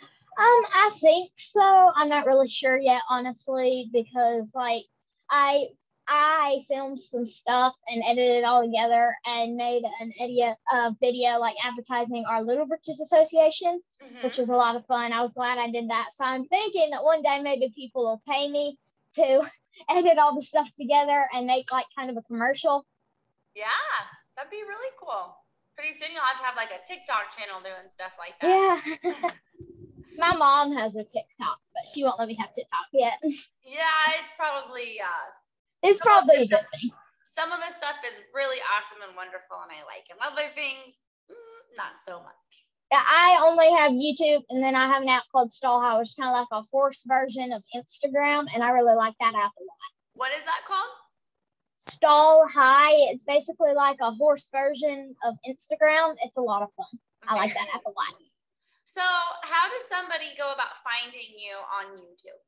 Um 0.00 0.06
i 0.38 0.90
think 1.00 1.32
so. 1.36 1.92
I'm 1.96 2.08
not 2.08 2.26
really 2.26 2.48
sure 2.48 2.78
yet 2.78 3.02
honestly 3.10 3.90
because 3.92 4.50
like 4.54 4.84
i 5.30 5.66
i 6.08 6.58
filmed 6.68 6.98
some 6.98 7.26
stuff 7.26 7.74
and 7.88 8.02
edited 8.06 8.38
it 8.38 8.44
all 8.44 8.64
together 8.64 9.14
and 9.26 9.56
made 9.56 9.82
an 10.00 10.12
idiot 10.20 10.56
uh, 10.72 10.90
video 11.00 11.38
like 11.38 11.56
advertising 11.64 12.24
our 12.28 12.42
little 12.42 12.66
britches 12.66 13.00
association 13.00 13.80
mm-hmm. 14.02 14.24
which 14.24 14.38
was 14.38 14.48
a 14.48 14.56
lot 14.56 14.76
of 14.76 14.84
fun 14.86 15.12
i 15.12 15.20
was 15.20 15.32
glad 15.32 15.58
i 15.58 15.70
did 15.70 15.88
that 15.88 16.06
so 16.12 16.24
i'm 16.24 16.44
thinking 16.46 16.90
that 16.90 17.04
one 17.04 17.22
day 17.22 17.40
maybe 17.40 17.72
people 17.76 18.04
will 18.04 18.22
pay 18.26 18.50
me 18.50 18.78
to 19.14 19.42
edit 19.88 20.18
all 20.18 20.34
the 20.34 20.42
stuff 20.42 20.70
together 20.78 21.26
and 21.34 21.46
make 21.46 21.70
like 21.72 21.86
kind 21.96 22.10
of 22.10 22.16
a 22.16 22.22
commercial. 22.22 22.86
Yeah, 23.54 23.64
that'd 24.36 24.50
be 24.50 24.62
really 24.66 24.90
cool. 25.00 25.36
Pretty 25.76 25.92
soon 25.92 26.08
you'll 26.12 26.22
have 26.22 26.38
to 26.38 26.44
have 26.44 26.56
like 26.56 26.70
a 26.70 26.86
TikTok 26.86 27.36
channel 27.36 27.60
doing 27.60 27.90
stuff 27.90 28.12
like 28.18 28.34
that. 28.40 28.98
Yeah. 29.02 29.30
My 30.18 30.34
mom 30.34 30.72
has 30.72 30.96
a 30.96 31.04
TikTok, 31.04 31.60
but 31.72 31.84
she 31.92 32.02
won't 32.02 32.18
let 32.18 32.28
me 32.28 32.34
have 32.34 32.52
TikTok 32.52 32.86
yet. 32.92 33.18
Yeah, 33.22 34.18
it's 34.20 34.32
probably 34.36 35.00
uh 35.00 35.30
it's 35.82 36.00
probably 36.00 36.36
a 36.36 36.46
good 36.46 36.66
thing. 36.74 36.90
Some 37.24 37.52
of 37.52 37.58
the 37.58 37.72
stuff 37.72 37.96
is 38.06 38.20
really 38.34 38.58
awesome 38.76 38.98
and 39.06 39.14
wonderful 39.14 39.62
and 39.62 39.70
I 39.70 39.86
like 39.86 40.10
and 40.10 40.18
other 40.18 40.50
things 40.54 40.94
mm, 41.30 41.76
not 41.76 42.02
so 42.04 42.18
much. 42.18 42.66
Yeah, 42.90 43.04
I 43.04 43.38
only 43.44 43.70
have 43.70 43.92
YouTube, 43.92 44.44
and 44.48 44.62
then 44.62 44.74
I 44.74 44.88
have 44.88 45.02
an 45.02 45.10
app 45.10 45.24
called 45.30 45.52
Stall 45.52 45.80
High, 45.80 45.98
which 45.98 46.08
is 46.08 46.14
kind 46.14 46.30
of 46.30 46.32
like 46.32 46.48
a 46.52 46.64
horse 46.72 47.04
version 47.06 47.52
of 47.52 47.62
Instagram, 47.76 48.46
and 48.54 48.64
I 48.64 48.70
really 48.70 48.96
like 48.96 49.12
that 49.20 49.34
app 49.34 49.52
a 49.52 49.60
lot. 49.60 49.92
What 50.14 50.32
is 50.32 50.42
that 50.44 50.62
called? 50.66 50.88
Stall 51.86 52.48
High. 52.48 53.12
It's 53.12 53.24
basically 53.24 53.74
like 53.74 53.98
a 54.00 54.12
horse 54.12 54.48
version 54.50 55.14
of 55.22 55.34
Instagram. 55.46 56.16
It's 56.24 56.38
a 56.38 56.40
lot 56.40 56.62
of 56.62 56.68
fun. 56.76 56.98
I 57.28 57.36
like 57.36 57.52
that 57.52 57.68
app 57.74 57.84
a 57.84 57.90
lot. 57.90 58.16
So, 58.84 59.02
how 59.02 59.68
does 59.68 59.84
somebody 59.86 60.32
go 60.38 60.50
about 60.50 60.80
finding 60.82 61.36
you 61.36 61.56
on 61.78 61.94
YouTube? 61.98 62.40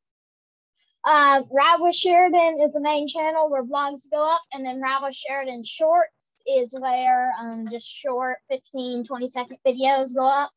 Uh, 1.05 1.43
Ride 1.51 1.79
with 1.81 1.95
Sheridan 1.95 2.61
is 2.61 2.73
the 2.73 2.81
main 2.81 3.09
channel 3.09 3.49
where 3.49 3.65
vlogs 3.65 4.11
go 4.11 4.23
up, 4.23 4.43
and 4.53 4.65
then 4.65 4.81
Ride 4.81 5.01
with 5.03 5.15
Sheridan 5.15 5.65
Shorts 5.65 6.43
is 6.47 6.75
where 6.79 7.33
um, 7.41 7.69
just 7.71 7.89
short 7.89 8.39
15, 8.51 9.05
20 9.05 9.29
second 9.29 9.59
videos 9.67 10.15
go 10.15 10.27
up. 10.27 10.51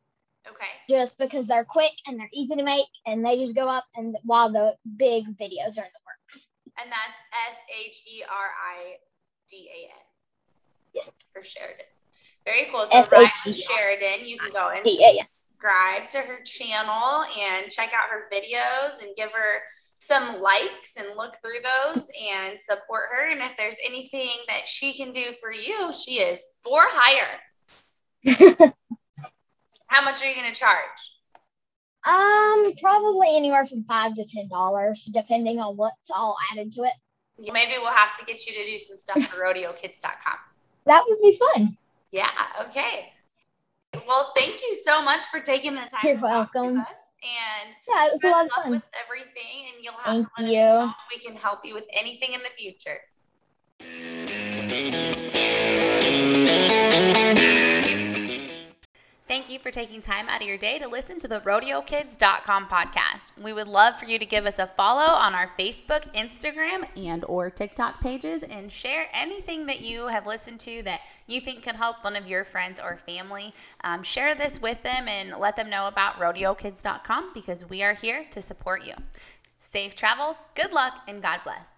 Okay. 0.47 0.65
Just 0.89 1.17
because 1.17 1.47
they're 1.47 1.63
quick 1.63 1.93
and 2.05 2.19
they're 2.19 2.29
easy 2.33 2.55
to 2.55 2.63
make 2.63 2.87
and 3.05 3.25
they 3.25 3.37
just 3.37 3.55
go 3.55 3.69
up 3.69 3.85
and 3.95 4.17
while 4.23 4.51
the 4.51 4.75
big 4.97 5.25
videos 5.37 5.77
are 5.77 5.85
in 5.85 5.93
the 5.93 6.03
works. 6.05 6.49
And 6.77 6.91
that's 6.91 7.49
S 7.49 7.57
H 7.85 8.01
E 8.13 8.23
R 8.23 8.49
I 8.75 8.95
D 9.49 9.69
A 9.69 9.85
N. 9.85 10.01
Yes. 10.93 11.11
For 11.31 11.41
Sheridan. 11.41 11.85
Very 12.45 12.67
cool. 12.71 12.85
So 12.85 13.01
Ride 13.17 13.31
with 13.45 13.55
Sheridan, 13.55 14.27
you 14.27 14.37
can 14.37 14.51
go 14.51 14.69
and 14.69 14.85
subscribe 14.85 16.09
to 16.09 16.17
her 16.17 16.41
channel 16.43 17.23
and 17.39 17.71
check 17.71 17.91
out 17.93 18.09
her 18.09 18.27
videos 18.33 19.01
and 19.01 19.15
give 19.15 19.31
her 19.31 19.61
some 20.05 20.41
likes 20.41 20.97
and 20.97 21.15
look 21.17 21.35
through 21.41 21.61
those 21.63 22.07
and 22.31 22.59
support 22.61 23.03
her. 23.11 23.29
And 23.29 23.41
if 23.41 23.55
there's 23.57 23.77
anything 23.85 24.31
that 24.47 24.67
she 24.67 24.93
can 24.93 25.11
do 25.11 25.33
for 25.41 25.51
you, 25.51 25.91
she 25.93 26.19
is 26.19 26.39
for 26.63 26.81
hire. 26.89 27.39
How 29.87 30.03
much 30.03 30.23
are 30.23 30.29
you 30.29 30.35
going 30.35 30.51
to 30.51 30.59
charge? 30.59 31.13
Um, 32.05 32.73
probably 32.81 33.35
anywhere 33.35 33.65
from 33.65 33.83
five 33.85 34.15
to 34.15 34.25
ten 34.25 34.49
dollars, 34.49 35.05
depending 35.13 35.59
on 35.59 35.77
what's 35.77 36.09
all 36.13 36.35
added 36.51 36.73
to 36.73 36.83
it. 36.83 36.93
Maybe 37.39 37.73
we'll 37.77 37.91
have 37.91 38.17
to 38.19 38.25
get 38.25 38.45
you 38.45 38.53
to 38.53 38.63
do 38.63 38.77
some 38.77 38.97
stuff 38.97 39.23
for 39.23 39.41
rodeokids.com. 39.41 40.37
That 40.85 41.03
would 41.07 41.21
be 41.21 41.39
fun. 41.53 41.77
Yeah. 42.11 42.29
Okay. 42.61 43.13
Well, 44.07 44.33
thank 44.35 44.61
you 44.61 44.75
so 44.75 45.01
much 45.01 45.25
for 45.27 45.39
taking 45.39 45.75
the 45.75 45.81
time. 45.81 46.01
You're 46.03 46.19
welcome. 46.19 46.83
And 47.23 47.75
yeah, 47.87 48.07
it 48.07 48.13
was 48.13 48.23
a 48.23 48.29
lot 48.29 48.45
of 48.45 48.51
fun. 48.51 48.71
with 48.71 48.83
everything, 49.05 49.71
and 49.73 49.83
you'll 49.83 49.93
have 49.93 50.05
Thank 50.05 50.27
to 50.35 50.43
let 50.43 50.51
you. 50.51 50.59
us 50.59 50.85
know 50.85 50.93
if 51.09 51.21
we 51.21 51.25
can 51.25 51.37
help 51.37 51.59
you 51.63 51.73
with 51.73 51.85
anything 51.93 52.33
in 52.33 52.41
the 52.41 52.49
future. 52.57 52.99
Thank 59.33 59.49
you 59.49 59.57
for 59.57 59.71
taking 59.71 59.99
time 59.99 60.29
out 60.29 60.43
of 60.43 60.47
your 60.47 60.59
day 60.59 60.77
to 60.77 60.87
listen 60.87 61.17
to 61.17 61.27
the 61.27 61.39
rodeokids.com 61.39 62.67
podcast. 62.67 63.31
We 63.35 63.51
would 63.51 63.67
love 63.67 63.95
for 63.95 64.05
you 64.05 64.19
to 64.19 64.27
give 64.27 64.45
us 64.45 64.59
a 64.59 64.67
follow 64.67 65.11
on 65.11 65.33
our 65.33 65.49
Facebook, 65.57 66.03
Instagram, 66.13 66.87
and 66.95 67.25
or 67.25 67.49
TikTok 67.49 67.99
pages 67.99 68.43
and 68.43 68.71
share 68.71 69.07
anything 69.11 69.65
that 69.65 69.81
you 69.81 70.05
have 70.09 70.27
listened 70.27 70.59
to 70.59 70.83
that 70.83 71.01
you 71.25 71.41
think 71.41 71.63
could 71.63 71.77
help 71.77 72.03
one 72.03 72.15
of 72.15 72.27
your 72.27 72.43
friends 72.43 72.79
or 72.79 72.95
family. 72.95 73.55
Um, 73.83 74.03
share 74.03 74.35
this 74.35 74.61
with 74.61 74.83
them 74.83 75.07
and 75.07 75.33
let 75.39 75.55
them 75.55 75.67
know 75.67 75.87
about 75.87 76.19
rodeokids.com 76.19 77.31
because 77.33 77.67
we 77.67 77.81
are 77.81 77.95
here 77.95 78.27
to 78.29 78.39
support 78.39 78.85
you. 78.85 78.93
Safe 79.57 79.95
travels, 79.95 80.45
good 80.53 80.73
luck, 80.73 81.01
and 81.07 81.23
God 81.23 81.39
bless. 81.43 81.71